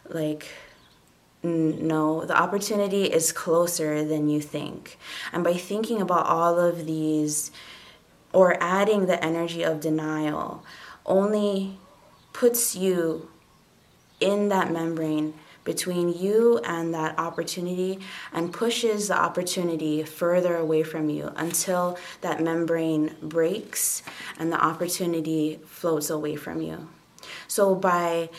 Like, 0.07 0.47
no, 1.45 2.25
the 2.25 2.35
opportunity 2.35 3.05
is 3.05 3.31
closer 3.31 4.03
than 4.03 4.29
you 4.29 4.41
think. 4.41 4.97
And 5.31 5.43
by 5.43 5.53
thinking 5.53 6.01
about 6.01 6.25
all 6.25 6.59
of 6.59 6.85
these 6.85 7.51
or 8.33 8.57
adding 8.61 9.05
the 9.05 9.23
energy 9.23 9.63
of 9.63 9.79
denial, 9.79 10.63
only 11.05 11.77
puts 12.33 12.75
you 12.75 13.29
in 14.19 14.49
that 14.49 14.71
membrane 14.71 15.33
between 15.63 16.13
you 16.13 16.59
and 16.63 16.93
that 16.93 17.17
opportunity 17.17 17.99
and 18.31 18.53
pushes 18.53 19.07
the 19.07 19.19
opportunity 19.19 20.03
further 20.03 20.55
away 20.55 20.83
from 20.83 21.09
you 21.09 21.31
until 21.35 21.97
that 22.21 22.41
membrane 22.41 23.15
breaks 23.21 24.03
and 24.37 24.51
the 24.51 24.63
opportunity 24.63 25.59
floats 25.65 26.09
away 26.09 26.35
from 26.35 26.61
you. 26.61 26.87
So 27.47 27.73
by 27.73 28.29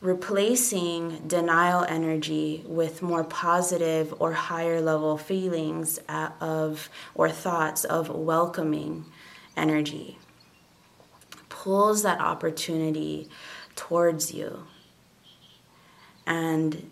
replacing 0.00 1.26
denial 1.26 1.84
energy 1.88 2.62
with 2.66 3.02
more 3.02 3.24
positive 3.24 4.14
or 4.20 4.32
higher 4.32 4.80
level 4.80 5.18
feelings 5.18 5.98
of 6.40 6.88
or 7.14 7.28
thoughts 7.28 7.84
of 7.84 8.08
welcoming 8.08 9.04
energy. 9.56 10.18
Pulls 11.48 12.02
that 12.04 12.20
opportunity 12.20 13.28
towards 13.74 14.32
you. 14.32 14.66
And 16.26 16.90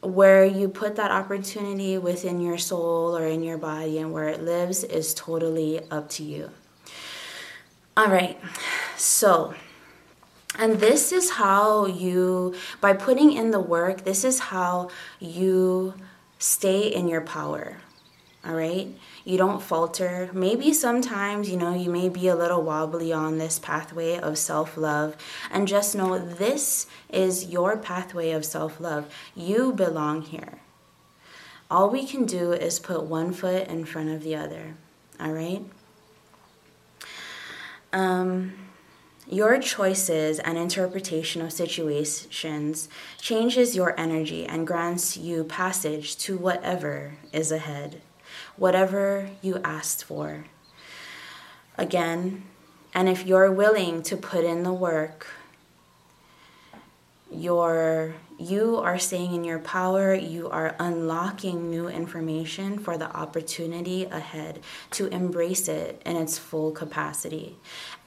where 0.00 0.44
you 0.44 0.68
put 0.68 0.96
that 0.96 1.10
opportunity 1.10 1.96
within 1.98 2.40
your 2.40 2.58
soul 2.58 3.16
or 3.16 3.26
in 3.26 3.42
your 3.42 3.58
body 3.58 3.98
and 3.98 4.12
where 4.12 4.28
it 4.28 4.42
lives 4.42 4.84
is 4.84 5.14
totally 5.14 5.80
up 5.90 6.10
to 6.10 6.22
you. 6.22 6.50
All 7.96 8.08
right. 8.08 8.38
So 8.96 9.54
and 10.58 10.78
this 10.80 11.12
is 11.12 11.30
how 11.30 11.86
you, 11.86 12.54
by 12.80 12.92
putting 12.92 13.32
in 13.32 13.50
the 13.50 13.60
work, 13.60 14.04
this 14.04 14.24
is 14.24 14.38
how 14.38 14.90
you 15.18 15.94
stay 16.38 16.86
in 16.86 17.08
your 17.08 17.20
power. 17.20 17.78
All 18.46 18.54
right? 18.54 18.88
You 19.24 19.38
don't 19.38 19.62
falter. 19.62 20.28
Maybe 20.34 20.72
sometimes, 20.72 21.48
you 21.48 21.56
know, 21.56 21.74
you 21.74 21.90
may 21.90 22.10
be 22.10 22.28
a 22.28 22.36
little 22.36 22.62
wobbly 22.62 23.12
on 23.12 23.38
this 23.38 23.58
pathway 23.58 24.18
of 24.18 24.36
self 24.36 24.76
love. 24.76 25.16
And 25.50 25.66
just 25.66 25.96
know 25.96 26.18
this 26.18 26.86
is 27.08 27.46
your 27.46 27.78
pathway 27.78 28.32
of 28.32 28.44
self 28.44 28.78
love. 28.80 29.12
You 29.34 29.72
belong 29.72 30.22
here. 30.22 30.58
All 31.70 31.88
we 31.88 32.06
can 32.06 32.26
do 32.26 32.52
is 32.52 32.78
put 32.78 33.04
one 33.04 33.32
foot 33.32 33.66
in 33.68 33.86
front 33.86 34.10
of 34.10 34.22
the 34.22 34.36
other. 34.36 34.74
All 35.18 35.32
right? 35.32 35.64
Um, 37.94 38.63
your 39.28 39.58
choices 39.58 40.38
and 40.38 40.58
interpretation 40.58 41.40
of 41.40 41.52
situations 41.52 42.88
changes 43.18 43.74
your 43.74 43.98
energy 43.98 44.46
and 44.46 44.66
grants 44.66 45.16
you 45.16 45.44
passage 45.44 46.16
to 46.18 46.36
whatever 46.36 47.14
is 47.32 47.50
ahead, 47.50 48.02
whatever 48.56 49.30
you 49.40 49.60
asked 49.64 50.04
for. 50.04 50.44
Again, 51.78 52.44
and 52.92 53.08
if 53.08 53.26
you're 53.26 53.50
willing 53.50 54.02
to 54.04 54.16
put 54.16 54.44
in 54.44 54.62
the 54.62 54.72
work, 54.72 55.26
your 57.30 58.14
you 58.38 58.76
are 58.78 58.98
staying 58.98 59.32
in 59.34 59.44
your 59.44 59.60
power, 59.60 60.14
you 60.14 60.48
are 60.50 60.74
unlocking 60.78 61.70
new 61.70 61.88
information 61.88 62.78
for 62.78 62.98
the 62.98 63.14
opportunity 63.16 64.04
ahead 64.04 64.60
to 64.92 65.06
embrace 65.08 65.68
it 65.68 66.02
in 66.04 66.16
its 66.16 66.36
full 66.36 66.72
capacity. 66.72 67.56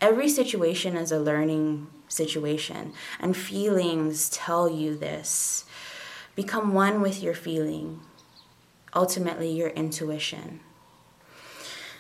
Every 0.02 0.28
situation 0.28 0.98
is 0.98 1.12
a 1.12 1.20
learning 1.20 1.88
situation, 2.10 2.94
and 3.20 3.36
feelings 3.36 4.30
tell 4.30 4.70
you 4.70 4.98
this. 4.98 5.66
Become 6.36 6.74
one 6.74 7.02
with 7.02 7.24
your 7.24 7.34
feeling, 7.34 8.02
ultimately, 8.94 9.52
your 9.52 9.70
intuition. 9.70 10.60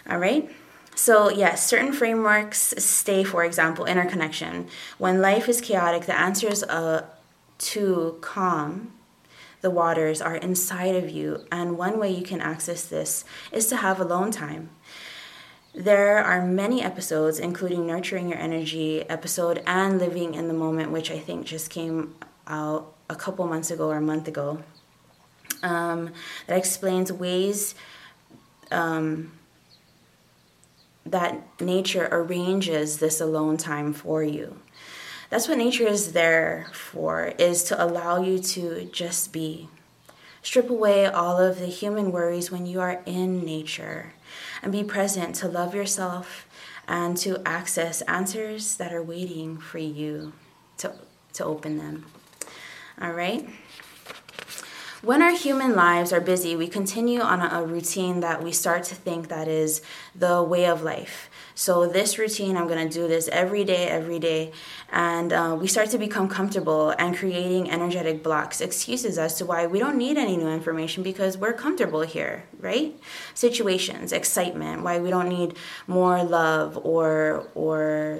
All 0.09 0.19
right? 0.19 0.49
So, 0.95 1.29
yes, 1.29 1.65
certain 1.65 1.93
frameworks 1.93 2.73
stay, 2.77 3.23
for 3.23 3.43
example, 3.43 3.85
interconnection. 3.85 4.67
When 4.97 5.21
life 5.21 5.47
is 5.47 5.61
chaotic, 5.61 6.07
the 6.07 6.17
answer 6.17 6.47
is 6.47 6.63
a 6.63 6.71
uh, 6.71 7.05
to 7.59 8.17
calm 8.21 8.93
the 9.61 9.71
waters 9.71 10.21
are 10.21 10.35
inside 10.35 10.95
of 10.95 11.09
you. 11.09 11.45
And 11.51 11.77
one 11.77 11.99
way 11.99 12.11
you 12.11 12.23
can 12.23 12.41
access 12.41 12.85
this 12.85 13.25
is 13.51 13.67
to 13.67 13.77
have 13.77 13.99
alone 13.99 14.31
time. 14.31 14.69
There 15.73 16.17
are 16.23 16.45
many 16.45 16.81
episodes, 16.81 17.39
including 17.39 17.85
Nurturing 17.85 18.29
Your 18.29 18.39
Energy 18.39 19.01
episode 19.09 19.61
and 19.67 19.99
Living 19.99 20.33
in 20.33 20.47
the 20.47 20.53
Moment, 20.53 20.91
which 20.91 21.11
I 21.11 21.19
think 21.19 21.45
just 21.45 21.69
came 21.69 22.15
out 22.47 22.93
a 23.09 23.15
couple 23.15 23.45
months 23.47 23.69
ago 23.69 23.89
or 23.89 23.97
a 23.97 24.01
month 24.01 24.27
ago, 24.27 24.63
um, 25.63 26.11
that 26.47 26.57
explains 26.57 27.11
ways 27.11 27.75
um, 28.71 29.31
that 31.05 31.61
nature 31.61 32.07
arranges 32.11 32.99
this 32.99 33.21
alone 33.21 33.57
time 33.57 33.93
for 33.93 34.23
you 34.23 34.57
that's 35.29 35.47
what 35.47 35.57
nature 35.57 35.87
is 35.87 36.13
there 36.13 36.67
for 36.71 37.33
is 37.37 37.63
to 37.65 37.83
allow 37.83 38.21
you 38.21 38.39
to 38.39 38.85
just 38.85 39.33
be. 39.33 39.69
Strip 40.41 40.69
away 40.69 41.05
all 41.05 41.37
of 41.37 41.59
the 41.59 41.65
human 41.65 42.11
worries 42.11 42.51
when 42.51 42.65
you 42.65 42.79
are 42.79 43.01
in 43.05 43.43
nature 43.43 44.13
and 44.61 44.71
be 44.71 44.83
present 44.83 45.35
to 45.35 45.47
love 45.47 45.75
yourself 45.75 46.47
and 46.87 47.17
to 47.17 47.41
access 47.45 48.01
answers 48.03 48.77
that 48.77 48.93
are 48.93 49.03
waiting 49.03 49.57
for 49.57 49.79
you 49.79 50.31
to, 50.77 50.93
to 51.33 51.43
open 51.43 51.77
them. 51.77 52.05
All 53.01 53.11
right? 53.11 53.49
When 55.01 55.21
our 55.21 55.35
human 55.35 55.75
lives 55.75 56.11
are 56.11 56.21
busy, 56.21 56.55
we 56.55 56.67
continue 56.67 57.19
on 57.19 57.41
a, 57.41 57.63
routine 57.63 58.21
that 58.21 58.41
we 58.41 58.51
start 58.51 58.83
to 58.85 58.95
think 58.95 59.27
that 59.27 59.47
is 59.47 59.81
the 60.15 60.41
way 60.41 60.65
of 60.65 60.81
life. 60.81 61.29
So, 61.57 61.87
this 61.87 62.19
routine, 62.19 62.55
I'm 62.55 62.67
going 62.67 62.87
to 62.87 62.93
do 62.93 63.07
this 63.07 63.27
every 63.29 63.63
day, 63.63 63.87
every 63.87 64.19
day. 64.19 64.51
And 64.91 65.33
uh, 65.33 65.57
we 65.59 65.65
start 65.65 65.89
to 65.89 65.97
become 65.97 66.29
comfortable 66.29 66.93
and 66.99 67.17
creating 67.17 67.71
energetic 67.71 68.21
blocks, 68.21 68.61
excuses 68.61 69.17
as 69.17 69.33
to 69.39 69.45
why 69.47 69.65
we 69.65 69.79
don't 69.79 69.97
need 69.97 70.19
any 70.19 70.37
new 70.37 70.49
information 70.49 71.01
because 71.01 71.35
we're 71.35 71.53
comfortable 71.53 72.01
here, 72.01 72.43
right? 72.59 72.95
Situations, 73.33 74.13
excitement, 74.13 74.83
why 74.83 74.99
we 74.99 75.09
don't 75.09 75.29
need 75.29 75.55
more 75.87 76.23
love 76.23 76.77
or, 76.85 77.49
or 77.55 78.19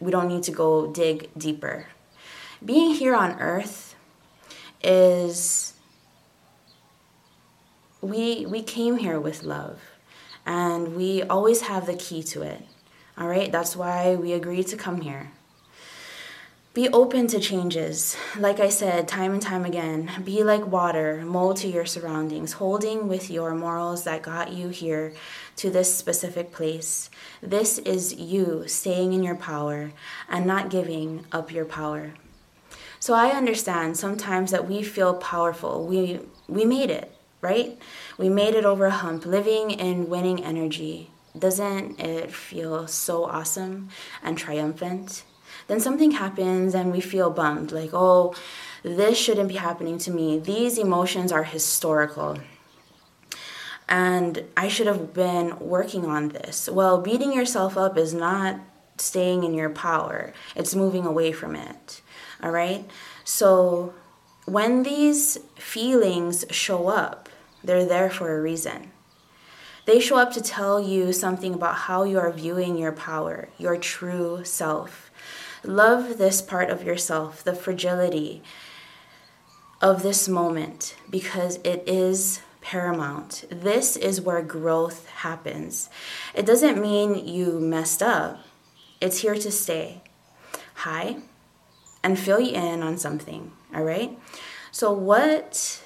we 0.00 0.10
don't 0.10 0.28
need 0.28 0.44
to 0.44 0.50
go 0.50 0.86
dig 0.86 1.28
deeper. 1.36 1.88
Being 2.64 2.94
here 2.94 3.14
on 3.14 3.38
earth 3.40 3.94
is 4.82 5.74
we 8.00 8.46
we 8.46 8.62
came 8.62 8.96
here 8.96 9.20
with 9.20 9.42
love 9.42 9.93
and 10.46 10.96
we 10.96 11.22
always 11.22 11.62
have 11.62 11.86
the 11.86 11.94
key 11.94 12.22
to 12.22 12.42
it. 12.42 12.62
All 13.16 13.28
right? 13.28 13.50
That's 13.50 13.76
why 13.76 14.14
we 14.16 14.32
agreed 14.32 14.66
to 14.68 14.76
come 14.76 15.00
here. 15.00 15.30
Be 16.74 16.88
open 16.88 17.28
to 17.28 17.38
changes. 17.38 18.16
Like 18.36 18.58
I 18.58 18.68
said, 18.68 19.06
time 19.06 19.32
and 19.32 19.40
time 19.40 19.64
again, 19.64 20.10
be 20.24 20.42
like 20.42 20.66
water, 20.66 21.22
mold 21.24 21.58
to 21.58 21.68
your 21.68 21.86
surroundings, 21.86 22.54
holding 22.54 23.06
with 23.06 23.30
your 23.30 23.54
morals 23.54 24.02
that 24.02 24.22
got 24.22 24.52
you 24.52 24.70
here 24.70 25.14
to 25.54 25.70
this 25.70 25.94
specific 25.94 26.50
place. 26.50 27.10
This 27.40 27.78
is 27.78 28.14
you 28.14 28.64
staying 28.66 29.12
in 29.12 29.22
your 29.22 29.36
power 29.36 29.92
and 30.28 30.46
not 30.46 30.68
giving 30.68 31.24
up 31.30 31.52
your 31.52 31.64
power. 31.64 32.14
So 32.98 33.14
I 33.14 33.28
understand 33.28 33.96
sometimes 33.96 34.50
that 34.50 34.68
we 34.68 34.82
feel 34.82 35.14
powerful. 35.14 35.86
We 35.86 36.20
we 36.48 36.64
made 36.64 36.90
it 36.90 37.14
right? 37.44 37.78
We 38.16 38.28
made 38.28 38.54
it 38.54 38.64
over 38.64 38.86
a 38.86 38.90
hump, 38.90 39.26
living 39.26 39.70
in 39.70 40.08
winning 40.08 40.44
energy. 40.44 41.10
Doesn't 41.36 41.98
it 42.00 42.32
feel 42.32 42.86
so 42.86 43.24
awesome 43.24 43.88
and 44.22 44.38
triumphant? 44.38 45.24
Then 45.66 45.80
something 45.80 46.12
happens 46.12 46.74
and 46.74 46.92
we 46.92 47.00
feel 47.00 47.30
bummed, 47.30 47.72
like, 47.72 47.90
oh, 47.92 48.34
this 48.82 49.18
shouldn't 49.18 49.48
be 49.48 49.56
happening 49.56 49.98
to 49.98 50.10
me. 50.10 50.38
These 50.38 50.78
emotions 50.78 51.32
are 51.32 51.44
historical. 51.44 52.38
And 53.88 54.44
I 54.56 54.68
should 54.68 54.86
have 54.86 55.12
been 55.12 55.58
working 55.58 56.06
on 56.06 56.28
this. 56.28 56.68
Well, 56.68 57.00
beating 57.00 57.32
yourself 57.32 57.76
up 57.76 57.98
is 57.98 58.14
not 58.14 58.60
staying 58.96 59.42
in 59.42 59.54
your 59.54 59.70
power, 59.70 60.32
it's 60.54 60.74
moving 60.74 61.04
away 61.04 61.32
from 61.32 61.56
it. 61.56 62.00
All 62.42 62.50
right? 62.50 62.88
So 63.24 63.92
when 64.44 64.84
these 64.84 65.38
feelings 65.56 66.44
show 66.50 66.88
up, 66.88 67.28
they're 67.64 67.86
there 67.86 68.10
for 68.10 68.36
a 68.36 68.40
reason. 68.40 68.92
They 69.86 70.00
show 70.00 70.16
up 70.16 70.32
to 70.32 70.40
tell 70.40 70.80
you 70.80 71.12
something 71.12 71.54
about 71.54 71.74
how 71.74 72.04
you 72.04 72.18
are 72.18 72.30
viewing 72.30 72.78
your 72.78 72.92
power, 72.92 73.48
your 73.58 73.76
true 73.76 74.44
self. 74.44 75.10
Love 75.62 76.18
this 76.18 76.40
part 76.40 76.70
of 76.70 76.84
yourself, 76.84 77.42
the 77.42 77.54
fragility 77.54 78.42
of 79.80 80.02
this 80.02 80.28
moment, 80.28 80.96
because 81.10 81.56
it 81.64 81.82
is 81.86 82.40
paramount. 82.62 83.44
This 83.50 83.96
is 83.96 84.22
where 84.22 84.40
growth 84.40 85.06
happens. 85.08 85.90
It 86.34 86.46
doesn't 86.46 86.80
mean 86.80 87.26
you 87.26 87.60
messed 87.60 88.02
up, 88.02 88.38
it's 89.00 89.18
here 89.18 89.34
to 89.34 89.50
stay. 89.50 90.02
Hi, 90.76 91.16
and 92.02 92.18
fill 92.18 92.40
you 92.40 92.54
in 92.54 92.82
on 92.82 92.96
something, 92.96 93.52
all 93.74 93.84
right? 93.84 94.18
So, 94.70 94.92
what 94.92 95.83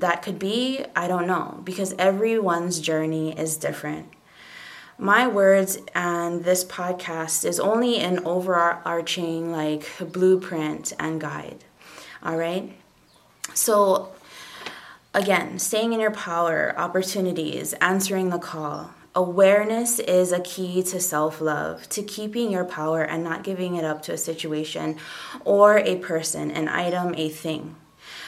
that 0.00 0.22
could 0.22 0.38
be, 0.38 0.84
I 0.94 1.08
don't 1.08 1.26
know, 1.26 1.60
because 1.64 1.94
everyone's 1.98 2.80
journey 2.80 3.38
is 3.38 3.56
different. 3.56 4.08
My 4.98 5.28
words 5.28 5.78
and 5.94 6.44
this 6.44 6.64
podcast 6.64 7.44
is 7.44 7.60
only 7.60 7.98
an 7.98 8.24
overarching 8.24 9.52
like 9.52 9.86
blueprint 10.00 10.94
and 10.98 11.20
guide. 11.20 11.64
All 12.22 12.36
right? 12.36 12.72
So 13.52 14.12
again, 15.12 15.58
staying 15.58 15.92
in 15.92 16.00
your 16.00 16.12
power, 16.12 16.74
opportunities, 16.78 17.74
answering 17.74 18.30
the 18.30 18.38
call. 18.38 18.90
Awareness 19.14 19.98
is 19.98 20.32
a 20.32 20.40
key 20.40 20.82
to 20.82 21.00
self 21.00 21.40
love, 21.40 21.88
to 21.90 22.02
keeping 22.02 22.50
your 22.50 22.64
power 22.64 23.02
and 23.02 23.24
not 23.24 23.44
giving 23.44 23.76
it 23.76 23.84
up 23.84 24.02
to 24.02 24.12
a 24.12 24.18
situation 24.18 24.96
or 25.44 25.78
a 25.78 25.96
person, 25.96 26.50
an 26.50 26.68
item, 26.68 27.14
a 27.16 27.28
thing. 27.30 27.76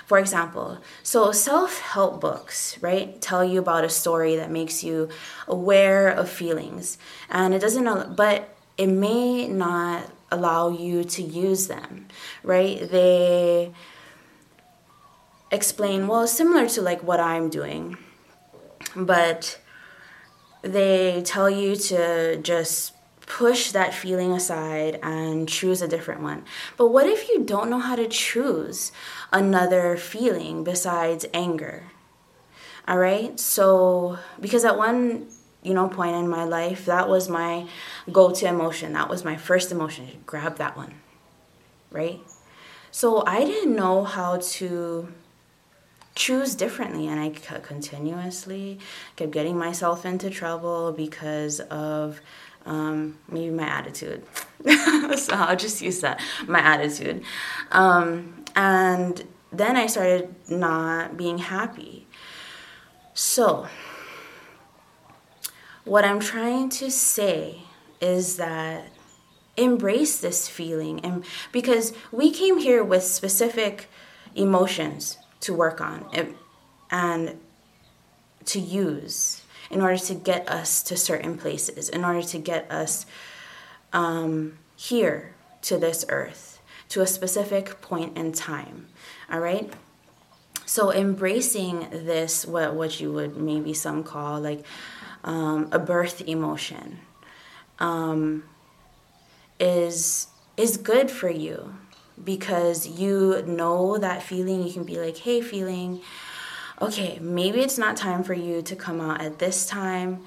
For 0.09 0.19
example, 0.19 0.79
so 1.03 1.33
self 1.33 1.81
help 1.81 2.19
books, 2.19 2.79
right, 2.81 3.21
tell 3.21 3.45
you 3.45 3.59
about 3.59 3.85
a 3.85 3.91
story 3.91 4.37
that 4.37 4.51
makes 4.51 4.83
you 4.83 5.11
aware 5.47 6.09
of 6.09 6.31
feelings. 6.31 6.97
And 7.29 7.53
it 7.53 7.59
doesn't, 7.59 8.17
but 8.17 8.57
it 8.79 8.87
may 8.87 9.47
not 9.49 10.11
allow 10.31 10.71
you 10.71 11.05
to 11.05 11.23
use 11.23 11.67
them, 11.67 12.09
right? 12.43 12.91
They 12.91 13.75
explain, 15.51 16.07
well, 16.09 16.27
similar 16.27 16.67
to 16.71 16.81
like 16.81 17.03
what 17.03 17.21
I'm 17.21 17.51
doing, 17.51 17.99
but 18.97 19.61
they 20.63 21.21
tell 21.23 21.51
you 21.51 21.77
to 21.77 22.39
just 22.39 22.95
push 23.29 23.73
that 23.73 23.93
feeling 23.93 24.33
aside 24.33 24.99
and 25.03 25.49
choose 25.49 25.83
a 25.83 25.87
different 25.87 26.23
one. 26.23 26.45
But 26.77 26.89
what 26.89 27.07
if 27.07 27.29
you 27.29 27.45
don't 27.45 27.69
know 27.71 27.79
how 27.79 27.95
to 27.95 28.09
choose 28.09 28.91
another 29.33 29.97
feeling 29.97 30.65
besides 30.65 31.27
anger? 31.35 31.85
All 32.89 32.99
right? 32.99 33.39
So, 33.39 34.19
because 34.41 34.65
at 34.65 34.79
one 34.79 35.29
you 35.63 35.75
know 35.75 35.89
point 35.89 36.15
in 36.15 36.29
my 36.29 36.45
life 36.45 36.87
that 36.87 37.09
was 37.09 37.29
my 37.29 37.67
go-to 38.13 38.47
emotion 38.47 38.93
that 38.93 39.09
was 39.09 39.25
my 39.25 39.37
first 39.37 39.73
emotion 39.73 40.07
grab 40.25 40.57
that 40.57 40.77
one 40.77 40.95
right 41.91 42.21
so 42.93 43.25
i 43.27 43.45
didn't 43.45 43.75
know 43.75 44.05
how 44.05 44.37
to 44.37 45.13
choose 46.15 46.55
differently 46.55 47.09
and 47.09 47.19
i 47.19 47.29
continuously 47.59 48.79
kept 49.17 49.33
getting 49.33 49.59
myself 49.59 50.07
into 50.07 50.31
trouble 50.31 50.93
because 50.93 51.59
of 51.59 52.21
um, 52.67 53.19
maybe 53.29 53.51
my 53.51 53.69
attitude. 53.69 54.25
so 55.17 55.35
I'll 55.35 55.57
just 55.57 55.81
use 55.83 56.01
that 56.01 56.21
my 56.47 56.61
attitude. 56.61 57.23
Um, 57.71 58.45
and 58.55 59.25
then 59.53 59.77
I 59.77 59.87
started 59.87 60.35
not 60.49 61.17
being 61.17 61.39
happy. 61.39 62.07
So, 63.15 63.67
what 65.85 66.05
I'm 66.05 66.21
trying 66.21 66.69
to 66.71 66.91
say 66.91 67.63
is 68.01 68.37
that 68.37 68.91
embrace 69.57 70.21
this 70.21 70.47
feeling 70.47 71.01
and 71.01 71.25
because 71.51 71.93
we 72.13 72.31
came 72.31 72.59
here 72.59 72.85
with 72.85 73.03
specific 73.03 73.89
emotions 74.37 75.19
to 75.41 75.53
work 75.53 75.81
on 75.81 76.09
and, 76.91 77.39
to 78.45 78.61
use 78.61 79.43
in 79.71 79.81
order 79.81 79.99
to 79.99 80.15
get 80.15 80.49
us 80.49 80.83
to 80.85 80.97
certain 80.97 81.37
places, 81.37 81.89
in 81.89 82.05
order 82.05 82.23
to 82.23 82.39
get 82.39 82.71
us 82.71 83.07
um, 83.93 84.59
here 84.77 85.35
to 85.63 85.79
this 85.79 86.05
earth, 86.09 86.61
to 86.89 87.01
a 87.01 87.07
specific 87.07 87.81
point 87.81 88.17
in 88.17 88.33
time. 88.33 88.89
All 89.31 89.41
right? 89.41 89.73
So 90.65 90.93
embracing 90.93 91.89
this, 91.91 92.47
what, 92.47 92.75
what 92.75 93.01
you 93.01 93.13
would 93.13 93.37
maybe 93.37 93.73
some 93.73 94.05
call 94.05 94.41
like 94.41 94.65
um, 95.25 95.69
a 95.73 95.79
birth 95.79 96.21
emotion, 96.29 96.99
um, 97.79 98.45
is 99.61 100.29
is 100.57 100.77
good 100.77 101.11
for 101.11 101.31
you 101.31 101.75
because 102.23 102.87
you 102.87 103.43
know 103.47 103.99
that 103.99 104.23
feeling. 104.23 104.63
You 104.63 104.73
can 104.73 104.85
be 104.85 104.99
like, 104.99 105.17
hey, 105.19 105.41
feeling 105.41 106.01
okay, 106.81 107.19
maybe 107.21 107.61
it's 107.61 107.79
not 107.79 107.97
time 107.97 108.23
for 108.23 108.35
you 108.35 108.63
to 108.63 108.77
come 108.77 109.01
out 109.01 109.21
at 109.21 109.39
this 109.39 109.67
time. 109.67 110.25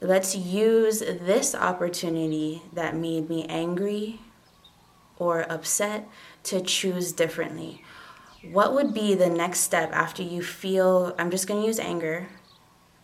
Let's 0.00 0.36
use 0.36 1.00
this 1.00 1.54
opportunity 1.54 2.62
that 2.72 2.94
made 2.94 3.28
me 3.28 3.44
angry 3.46 4.20
or 5.16 5.50
upset 5.50 6.08
to 6.44 6.60
choose 6.60 7.12
differently. 7.12 7.82
What 8.52 8.72
would 8.74 8.94
be 8.94 9.14
the 9.14 9.28
next 9.28 9.60
step 9.60 9.90
after 9.92 10.22
you 10.22 10.42
feel, 10.42 11.14
I'm 11.18 11.30
just 11.30 11.48
going 11.48 11.60
to 11.60 11.66
use 11.66 11.80
anger? 11.80 12.28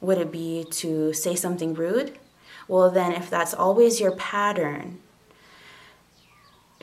Would 0.01 0.18
it 0.18 0.31
be 0.31 0.64
to 0.70 1.12
say 1.12 1.35
something 1.35 1.75
rude? 1.75 2.18
Well, 2.68 2.90
then, 2.90 3.12
if 3.12 3.29
that's 3.29 3.53
always 3.53 4.01
your 4.01 4.12
pattern, 4.12 5.01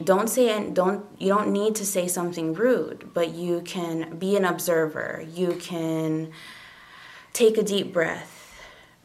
don't 0.01 0.29
say 0.29 0.49
it 0.49 0.73
don't 0.73 1.05
you 1.17 1.29
don't 1.29 1.51
need 1.51 1.75
to 1.75 1.85
say 1.85 2.07
something 2.07 2.53
rude 2.53 3.13
but 3.13 3.33
you 3.33 3.61
can 3.61 4.17
be 4.17 4.35
an 4.35 4.45
observer. 4.45 5.23
You 5.33 5.53
can 5.53 6.31
take 7.33 7.57
a 7.57 7.63
deep 7.63 7.93
breath. 7.93 8.37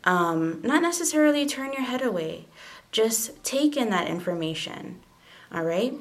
Um, 0.04 0.60
not 0.62 0.82
necessarily 0.82 1.46
turn 1.46 1.72
your 1.72 1.82
head 1.82 2.02
away. 2.02 2.46
Just 2.92 3.42
take 3.44 3.76
in 3.76 3.90
that 3.90 4.08
information 4.08 5.00
all 5.52 5.64
right? 5.64 5.94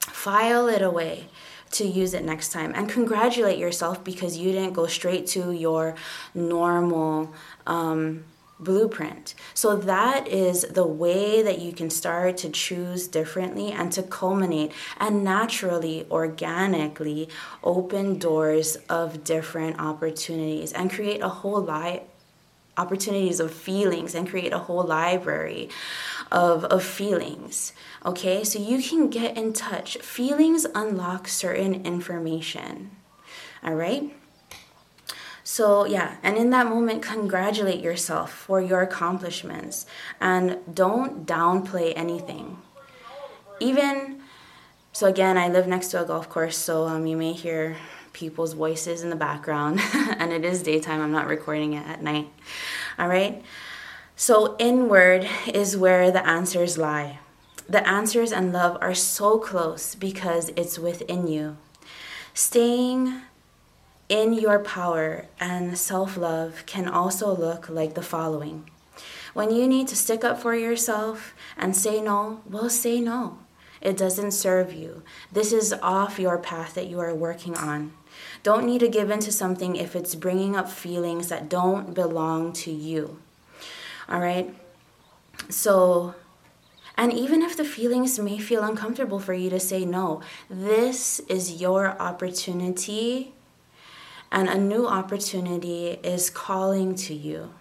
File 0.00 0.68
it 0.68 0.82
away 0.82 1.28
to 1.72 1.86
use 1.86 2.14
it 2.14 2.24
next 2.24 2.52
time. 2.52 2.72
And 2.74 2.88
congratulate 2.88 3.58
yourself 3.58 4.04
because 4.04 4.36
you 4.36 4.52
didn't 4.52 4.74
go 4.74 4.86
straight 4.86 5.26
to 5.28 5.52
your 5.52 5.94
normal 6.34 7.32
um, 7.66 8.24
blueprint. 8.58 9.34
So 9.52 9.76
that 9.76 10.28
is 10.28 10.62
the 10.62 10.86
way 10.86 11.42
that 11.42 11.58
you 11.58 11.72
can 11.72 11.90
start 11.90 12.36
to 12.38 12.48
choose 12.48 13.08
differently 13.08 13.72
and 13.72 13.90
to 13.92 14.02
culminate 14.02 14.72
and 14.98 15.24
naturally, 15.24 16.06
organically 16.10 17.28
open 17.62 18.18
doors 18.18 18.76
of 18.88 19.24
different 19.24 19.80
opportunities 19.80 20.72
and 20.72 20.90
create 20.90 21.20
a 21.22 21.28
whole 21.28 21.60
life 21.60 22.02
opportunities 22.76 23.38
of 23.38 23.54
feelings 23.54 24.16
and 24.16 24.28
create 24.28 24.52
a 24.52 24.58
whole 24.58 24.82
library 24.82 25.68
of, 26.32 26.64
of 26.64 26.82
feelings. 26.82 27.72
Okay, 28.04 28.42
so 28.42 28.58
you 28.58 28.82
can 28.82 29.08
get 29.08 29.36
in 29.36 29.52
touch. 29.52 29.96
Feelings 29.98 30.66
unlock 30.74 31.28
certain 31.28 31.86
information. 31.86 32.90
All 33.62 33.74
right. 33.74 34.12
So, 35.46 35.84
yeah, 35.84 36.16
and 36.22 36.38
in 36.38 36.48
that 36.50 36.66
moment, 36.66 37.02
congratulate 37.02 37.80
yourself 37.80 38.32
for 38.32 38.62
your 38.62 38.80
accomplishments 38.80 39.84
and 40.18 40.58
don't 40.72 41.26
downplay 41.26 41.92
anything. 41.94 42.62
Even, 43.60 44.22
so 44.92 45.06
again, 45.06 45.36
I 45.36 45.48
live 45.48 45.68
next 45.68 45.88
to 45.88 46.02
a 46.02 46.06
golf 46.06 46.30
course, 46.30 46.56
so 46.56 46.86
um, 46.86 47.06
you 47.06 47.18
may 47.18 47.34
hear 47.34 47.76
people's 48.14 48.54
voices 48.54 49.02
in 49.02 49.10
the 49.10 49.16
background, 49.16 49.80
and 49.94 50.32
it 50.32 50.46
is 50.46 50.62
daytime, 50.62 51.02
I'm 51.02 51.12
not 51.12 51.26
recording 51.26 51.74
it 51.74 51.86
at 51.86 52.02
night. 52.02 52.28
All 52.98 53.08
right? 53.08 53.42
So, 54.16 54.56
inward 54.58 55.28
is 55.46 55.76
where 55.76 56.10
the 56.10 56.26
answers 56.26 56.78
lie. 56.78 57.18
The 57.68 57.86
answers 57.86 58.32
and 58.32 58.50
love 58.50 58.78
are 58.80 58.94
so 58.94 59.38
close 59.38 59.94
because 59.94 60.50
it's 60.56 60.78
within 60.78 61.26
you. 61.26 61.58
Staying 62.32 63.20
in 64.14 64.32
your 64.32 64.60
power 64.60 65.26
and 65.40 65.76
self 65.76 66.16
love 66.16 66.62
can 66.66 66.86
also 66.86 67.34
look 67.34 67.68
like 67.68 67.94
the 67.94 68.02
following. 68.02 68.70
When 69.32 69.50
you 69.50 69.66
need 69.66 69.88
to 69.88 69.96
stick 69.96 70.22
up 70.22 70.40
for 70.40 70.54
yourself 70.54 71.34
and 71.56 71.76
say 71.76 72.00
no, 72.00 72.40
well, 72.48 72.70
say 72.70 73.00
no. 73.00 73.38
It 73.80 73.96
doesn't 73.96 74.30
serve 74.30 74.72
you. 74.72 75.02
This 75.32 75.52
is 75.52 75.72
off 75.82 76.20
your 76.20 76.38
path 76.38 76.74
that 76.74 76.86
you 76.86 77.00
are 77.00 77.12
working 77.12 77.56
on. 77.56 77.92
Don't 78.44 78.64
need 78.64 78.78
to 78.80 78.88
give 78.88 79.10
in 79.10 79.18
to 79.18 79.32
something 79.32 79.74
if 79.74 79.96
it's 79.96 80.14
bringing 80.14 80.54
up 80.54 80.70
feelings 80.70 81.28
that 81.28 81.48
don't 81.48 81.92
belong 81.92 82.52
to 82.52 82.70
you. 82.70 83.18
All 84.08 84.20
right? 84.20 84.54
So, 85.48 86.14
and 86.96 87.12
even 87.12 87.42
if 87.42 87.56
the 87.56 87.64
feelings 87.64 88.16
may 88.20 88.38
feel 88.38 88.62
uncomfortable 88.62 89.18
for 89.18 89.34
you 89.34 89.50
to 89.50 89.58
say 89.58 89.84
no, 89.84 90.22
this 90.48 91.18
is 91.28 91.60
your 91.60 92.00
opportunity 92.00 93.34
and 94.34 94.48
a 94.48 94.58
new 94.58 94.84
opportunity 94.84 95.90
is 96.02 96.28
calling 96.28 96.96
to 96.96 97.14
you. 97.14 97.54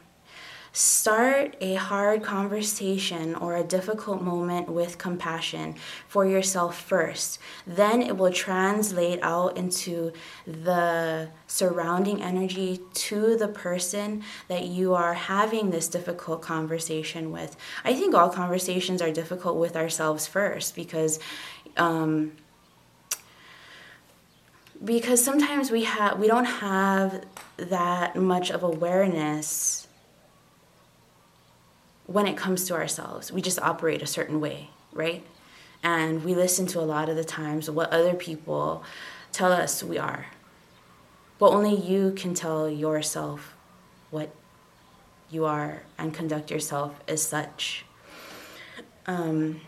Start 0.75 1.55
a 1.61 1.75
hard 1.75 2.23
conversation 2.23 3.35
or 3.35 3.55
a 3.55 3.63
difficult 3.63 4.23
moment 4.23 4.67
with 4.69 4.97
compassion 4.97 5.75
for 6.07 6.25
yourself 6.25 6.75
first. 6.75 7.37
Then 7.67 8.01
it 8.01 8.17
will 8.17 8.31
translate 8.31 9.19
out 9.21 9.55
into 9.55 10.13
the 10.47 11.29
surrounding 11.45 12.23
energy 12.23 12.81
to 12.95 13.37
the 13.37 13.49
person 13.49 14.23
that 14.47 14.65
you 14.65 14.95
are 14.95 15.13
having 15.13 15.69
this 15.69 15.87
difficult 15.87 16.41
conversation 16.41 17.31
with. 17.31 17.55
I 17.85 17.93
think 17.93 18.15
all 18.15 18.29
conversations 18.29 18.99
are 18.99 19.11
difficult 19.11 19.57
with 19.57 19.75
ourselves 19.75 20.25
first 20.25 20.75
because. 20.75 21.19
Um, 21.77 22.33
because 24.83 25.23
sometimes 25.23 25.71
we 25.71 25.83
have 25.83 26.19
we 26.19 26.27
don't 26.27 26.45
have 26.45 27.23
that 27.57 28.15
much 28.15 28.49
of 28.49 28.63
awareness 28.63 29.87
when 32.05 32.27
it 32.27 32.35
comes 32.35 32.65
to 32.67 32.73
ourselves. 32.73 33.31
We 33.31 33.41
just 33.41 33.59
operate 33.59 34.01
a 34.01 34.07
certain 34.07 34.39
way 34.41 34.69
right? 34.93 35.23
And 35.81 36.23
we 36.23 36.33
listen 36.35 36.65
to 36.67 36.79
a 36.79 36.81
lot 36.81 37.09
of 37.09 37.15
the 37.15 37.23
times 37.23 37.69
what 37.69 37.91
other 37.91 38.13
people 38.13 38.83
tell 39.31 39.51
us 39.51 39.83
we 39.83 39.97
are. 39.97 40.27
But 41.39 41.49
only 41.49 41.75
you 41.75 42.13
can 42.15 42.33
tell 42.33 42.69
yourself 42.69 43.53
what 44.11 44.33
you 45.29 45.45
are 45.45 45.83
and 45.97 46.13
conduct 46.13 46.51
yourself 46.51 46.99
as 47.07 47.21
such. 47.21 47.85
Um, 49.05 49.61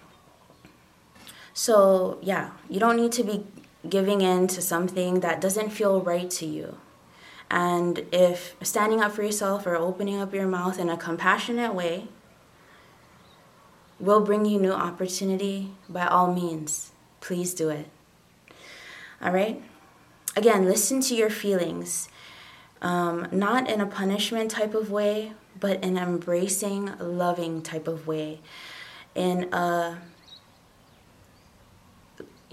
so 1.54 2.20
yeah 2.22 2.52
you 2.70 2.80
don't 2.80 2.98
need 2.98 3.12
to 3.14 3.24
be 3.24 3.46
giving 3.90 4.22
in 4.22 4.48
to 4.48 4.62
something 4.62 5.20
that 5.22 5.42
doesn't 5.42 5.70
feel 5.70 6.02
right 6.02 6.30
to 6.32 6.46
you. 6.46 6.78
And 7.50 8.06
if 8.12 8.56
standing 8.62 9.02
up 9.02 9.12
for 9.12 9.24
yourself 9.24 9.66
or 9.68 9.76
opening 9.76 10.20
up 10.20 10.34
your 10.34 10.48
mouth 10.48 10.80
in 10.80 10.90
a 10.90 10.98
compassionate 10.98 11.74
way 11.74 12.08
will 14.00 14.22
bring 14.22 14.46
you 14.46 14.60
new 14.60 14.74
opportunity, 14.74 15.72
by 15.88 16.06
all 16.06 16.34
means, 16.34 16.92
please 17.22 17.54
do 17.54 17.70
it. 17.70 17.88
All 19.22 19.32
right? 19.32 19.62
Again, 20.36 20.66
listen 20.66 21.00
to 21.02 21.16
your 21.16 21.30
feelings, 21.30 22.10
um, 22.82 23.28
not 23.32 23.70
in 23.70 23.80
a 23.80 23.86
punishment 23.86 24.52
type 24.52 24.74
of 24.74 24.92
way, 24.92 25.32
but 25.58 25.82
in 25.82 25.98
an 25.98 26.04
embracing, 26.04 26.92
loving 27.00 27.62
type 27.62 27.88
of 27.88 28.06
way. 28.06 28.42
In 29.14 29.54
a 29.54 29.98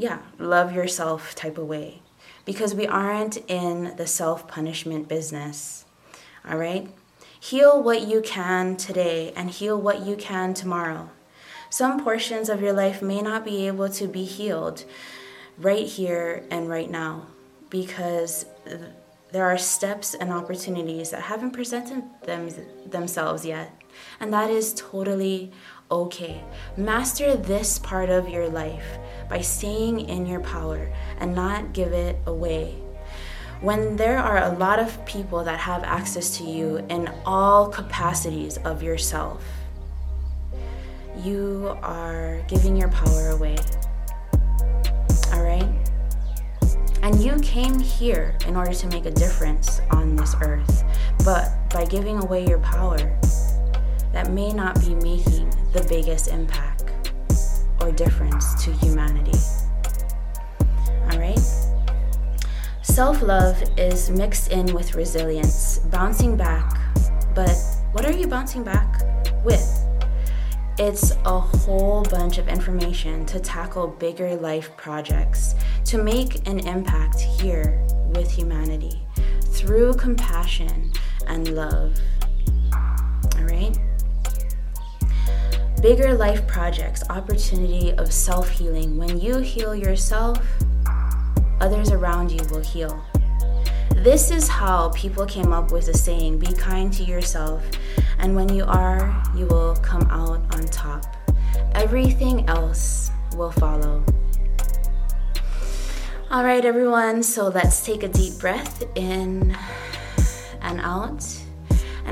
yeah, 0.02 0.18
love 0.38 0.74
yourself 0.74 1.34
type 1.34 1.58
of 1.58 1.68
way. 1.68 2.02
Because 2.44 2.74
we 2.74 2.88
aren't 2.88 3.36
in 3.48 3.94
the 3.96 4.06
self 4.06 4.48
punishment 4.48 5.06
business. 5.08 5.84
All 6.48 6.58
right? 6.58 6.88
Heal 7.38 7.80
what 7.80 8.02
you 8.02 8.20
can 8.20 8.76
today 8.76 9.32
and 9.36 9.48
heal 9.48 9.80
what 9.80 10.04
you 10.04 10.16
can 10.16 10.54
tomorrow. 10.54 11.10
Some 11.70 12.02
portions 12.02 12.48
of 12.48 12.60
your 12.60 12.72
life 12.72 13.00
may 13.00 13.22
not 13.22 13.44
be 13.44 13.66
able 13.68 13.88
to 13.90 14.08
be 14.08 14.24
healed 14.24 14.84
right 15.56 15.86
here 15.86 16.44
and 16.50 16.68
right 16.68 16.90
now 16.90 17.26
because 17.70 18.44
there 19.30 19.46
are 19.46 19.56
steps 19.56 20.14
and 20.14 20.30
opportunities 20.30 21.10
that 21.10 21.22
haven't 21.22 21.52
presented 21.52 22.02
them, 22.24 22.50
themselves 22.86 23.46
yet. 23.46 23.72
And 24.20 24.32
that 24.32 24.50
is 24.50 24.74
totally 24.74 25.52
okay. 25.92 26.42
Master 26.76 27.36
this 27.36 27.78
part 27.78 28.08
of 28.08 28.28
your 28.28 28.48
life 28.48 28.98
by 29.28 29.42
staying 29.42 30.00
in 30.08 30.26
your 30.26 30.40
power 30.40 30.90
and 31.18 31.34
not 31.34 31.74
give 31.74 31.92
it 31.92 32.16
away. 32.26 32.74
When 33.60 33.96
there 33.96 34.18
are 34.18 34.38
a 34.38 34.56
lot 34.56 34.78
of 34.78 35.04
people 35.04 35.44
that 35.44 35.60
have 35.60 35.84
access 35.84 36.36
to 36.38 36.44
you 36.44 36.78
in 36.88 37.12
all 37.26 37.68
capacities 37.68 38.56
of 38.58 38.82
yourself, 38.82 39.44
you 41.22 41.76
are 41.82 42.42
giving 42.48 42.74
your 42.74 42.88
power 42.88 43.28
away. 43.30 43.56
All 45.32 45.42
right? 45.42 45.68
And 47.02 47.20
you 47.20 47.38
came 47.40 47.78
here 47.78 48.36
in 48.46 48.56
order 48.56 48.72
to 48.72 48.86
make 48.86 49.04
a 49.06 49.10
difference 49.10 49.80
on 49.90 50.16
this 50.16 50.34
earth. 50.40 50.84
But 51.24 51.50
by 51.70 51.84
giving 51.84 52.18
away 52.22 52.46
your 52.46 52.60
power, 52.60 52.98
that 54.12 54.30
may 54.30 54.52
not 54.52 54.80
be 54.80 54.94
making 54.96 55.51
the 55.72 55.82
biggest 55.88 56.28
impact 56.28 57.12
or 57.80 57.90
difference 57.92 58.62
to 58.64 58.72
humanity. 58.72 59.38
All 61.10 61.18
right? 61.18 61.40
Self 62.82 63.22
love 63.22 63.62
is 63.78 64.10
mixed 64.10 64.52
in 64.52 64.74
with 64.74 64.94
resilience, 64.94 65.78
bouncing 65.78 66.36
back. 66.36 66.78
But 67.34 67.56
what 67.92 68.04
are 68.04 68.12
you 68.12 68.26
bouncing 68.26 68.62
back 68.62 69.02
with? 69.44 69.66
It's 70.78 71.12
a 71.24 71.40
whole 71.40 72.02
bunch 72.04 72.38
of 72.38 72.48
information 72.48 73.24
to 73.26 73.40
tackle 73.40 73.88
bigger 73.88 74.34
life 74.36 74.76
projects, 74.76 75.54
to 75.86 76.02
make 76.02 76.46
an 76.46 76.60
impact 76.60 77.20
here 77.20 77.84
with 78.14 78.30
humanity 78.30 79.06
through 79.52 79.94
compassion 79.94 80.92
and 81.28 81.54
love. 81.54 81.98
Bigger 85.82 86.14
life 86.14 86.46
projects, 86.46 87.02
opportunity 87.10 87.92
of 87.94 88.12
self 88.12 88.48
healing. 88.48 88.96
When 88.96 89.18
you 89.18 89.38
heal 89.38 89.74
yourself, 89.74 90.38
others 91.60 91.90
around 91.90 92.30
you 92.30 92.40
will 92.50 92.62
heal. 92.62 93.04
This 93.96 94.30
is 94.30 94.46
how 94.46 94.90
people 94.90 95.26
came 95.26 95.52
up 95.52 95.72
with 95.72 95.86
the 95.86 95.94
saying 95.94 96.38
be 96.38 96.52
kind 96.54 96.92
to 96.92 97.02
yourself, 97.02 97.64
and 98.18 98.36
when 98.36 98.48
you 98.54 98.64
are, 98.64 99.22
you 99.36 99.46
will 99.46 99.74
come 99.76 100.02
out 100.02 100.40
on 100.54 100.66
top. 100.68 101.04
Everything 101.74 102.48
else 102.48 103.10
will 103.34 103.50
follow. 103.50 104.04
All 106.30 106.44
right, 106.44 106.64
everyone, 106.64 107.24
so 107.24 107.48
let's 107.48 107.84
take 107.84 108.04
a 108.04 108.08
deep 108.08 108.38
breath 108.38 108.84
in 108.94 109.56
and 110.62 110.80
out. 110.80 111.41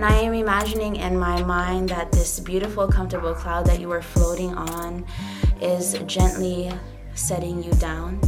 And 0.01 0.11
I 0.11 0.21
am 0.21 0.33
imagining 0.33 0.97
in 0.97 1.19
my 1.19 1.43
mind 1.43 1.91
that 1.91 2.11
this 2.11 2.41
beautiful, 2.41 2.89
comfortable 2.89 3.35
cloud 3.35 3.67
that 3.67 3.81
you 3.81 3.93
are 3.93 4.01
floating 4.01 4.55
on 4.55 5.05
is 5.61 5.93
gently 6.07 6.73
setting 7.13 7.63
you 7.63 7.71
down. 7.73 8.19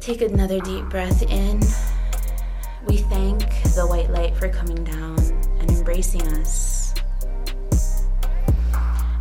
Take 0.00 0.20
another 0.20 0.60
deep 0.60 0.84
breath 0.90 1.22
in. 1.22 1.60
We 2.86 2.98
thank 2.98 3.40
the 3.74 3.86
white 3.88 4.10
light 4.10 4.36
for 4.36 4.50
coming 4.50 4.84
down 4.84 5.18
and 5.60 5.70
embracing 5.70 6.28
us. 6.34 6.92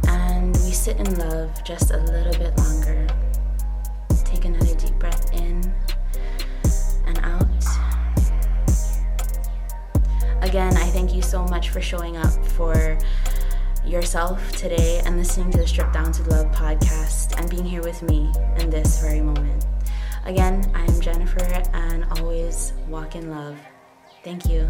And 0.09 0.53
we 0.57 0.71
sit 0.71 0.97
in 0.97 1.19
love 1.19 1.63
just 1.63 1.91
a 1.91 1.97
little 1.99 2.33
bit 2.33 2.57
longer. 2.57 2.80
Again, 10.51 10.75
I 10.75 10.87
thank 10.87 11.15
you 11.15 11.21
so 11.21 11.45
much 11.45 11.69
for 11.69 11.79
showing 11.79 12.17
up 12.17 12.45
for 12.45 12.97
yourself 13.85 14.51
today 14.51 15.01
and 15.05 15.15
listening 15.15 15.49
to 15.51 15.59
the 15.59 15.65
Strip 15.65 15.93
Down 15.93 16.11
to 16.11 16.23
Love 16.23 16.47
podcast 16.47 17.39
and 17.39 17.49
being 17.49 17.63
here 17.63 17.81
with 17.81 18.01
me 18.01 18.29
in 18.57 18.69
this 18.69 18.99
very 18.99 19.21
moment. 19.21 19.65
Again, 20.25 20.69
I 20.75 20.83
am 20.83 20.99
Jennifer 20.99 21.39
and 21.71 22.03
always 22.19 22.73
walk 22.89 23.15
in 23.15 23.31
love. 23.31 23.57
Thank 24.25 24.45
you. 24.45 24.67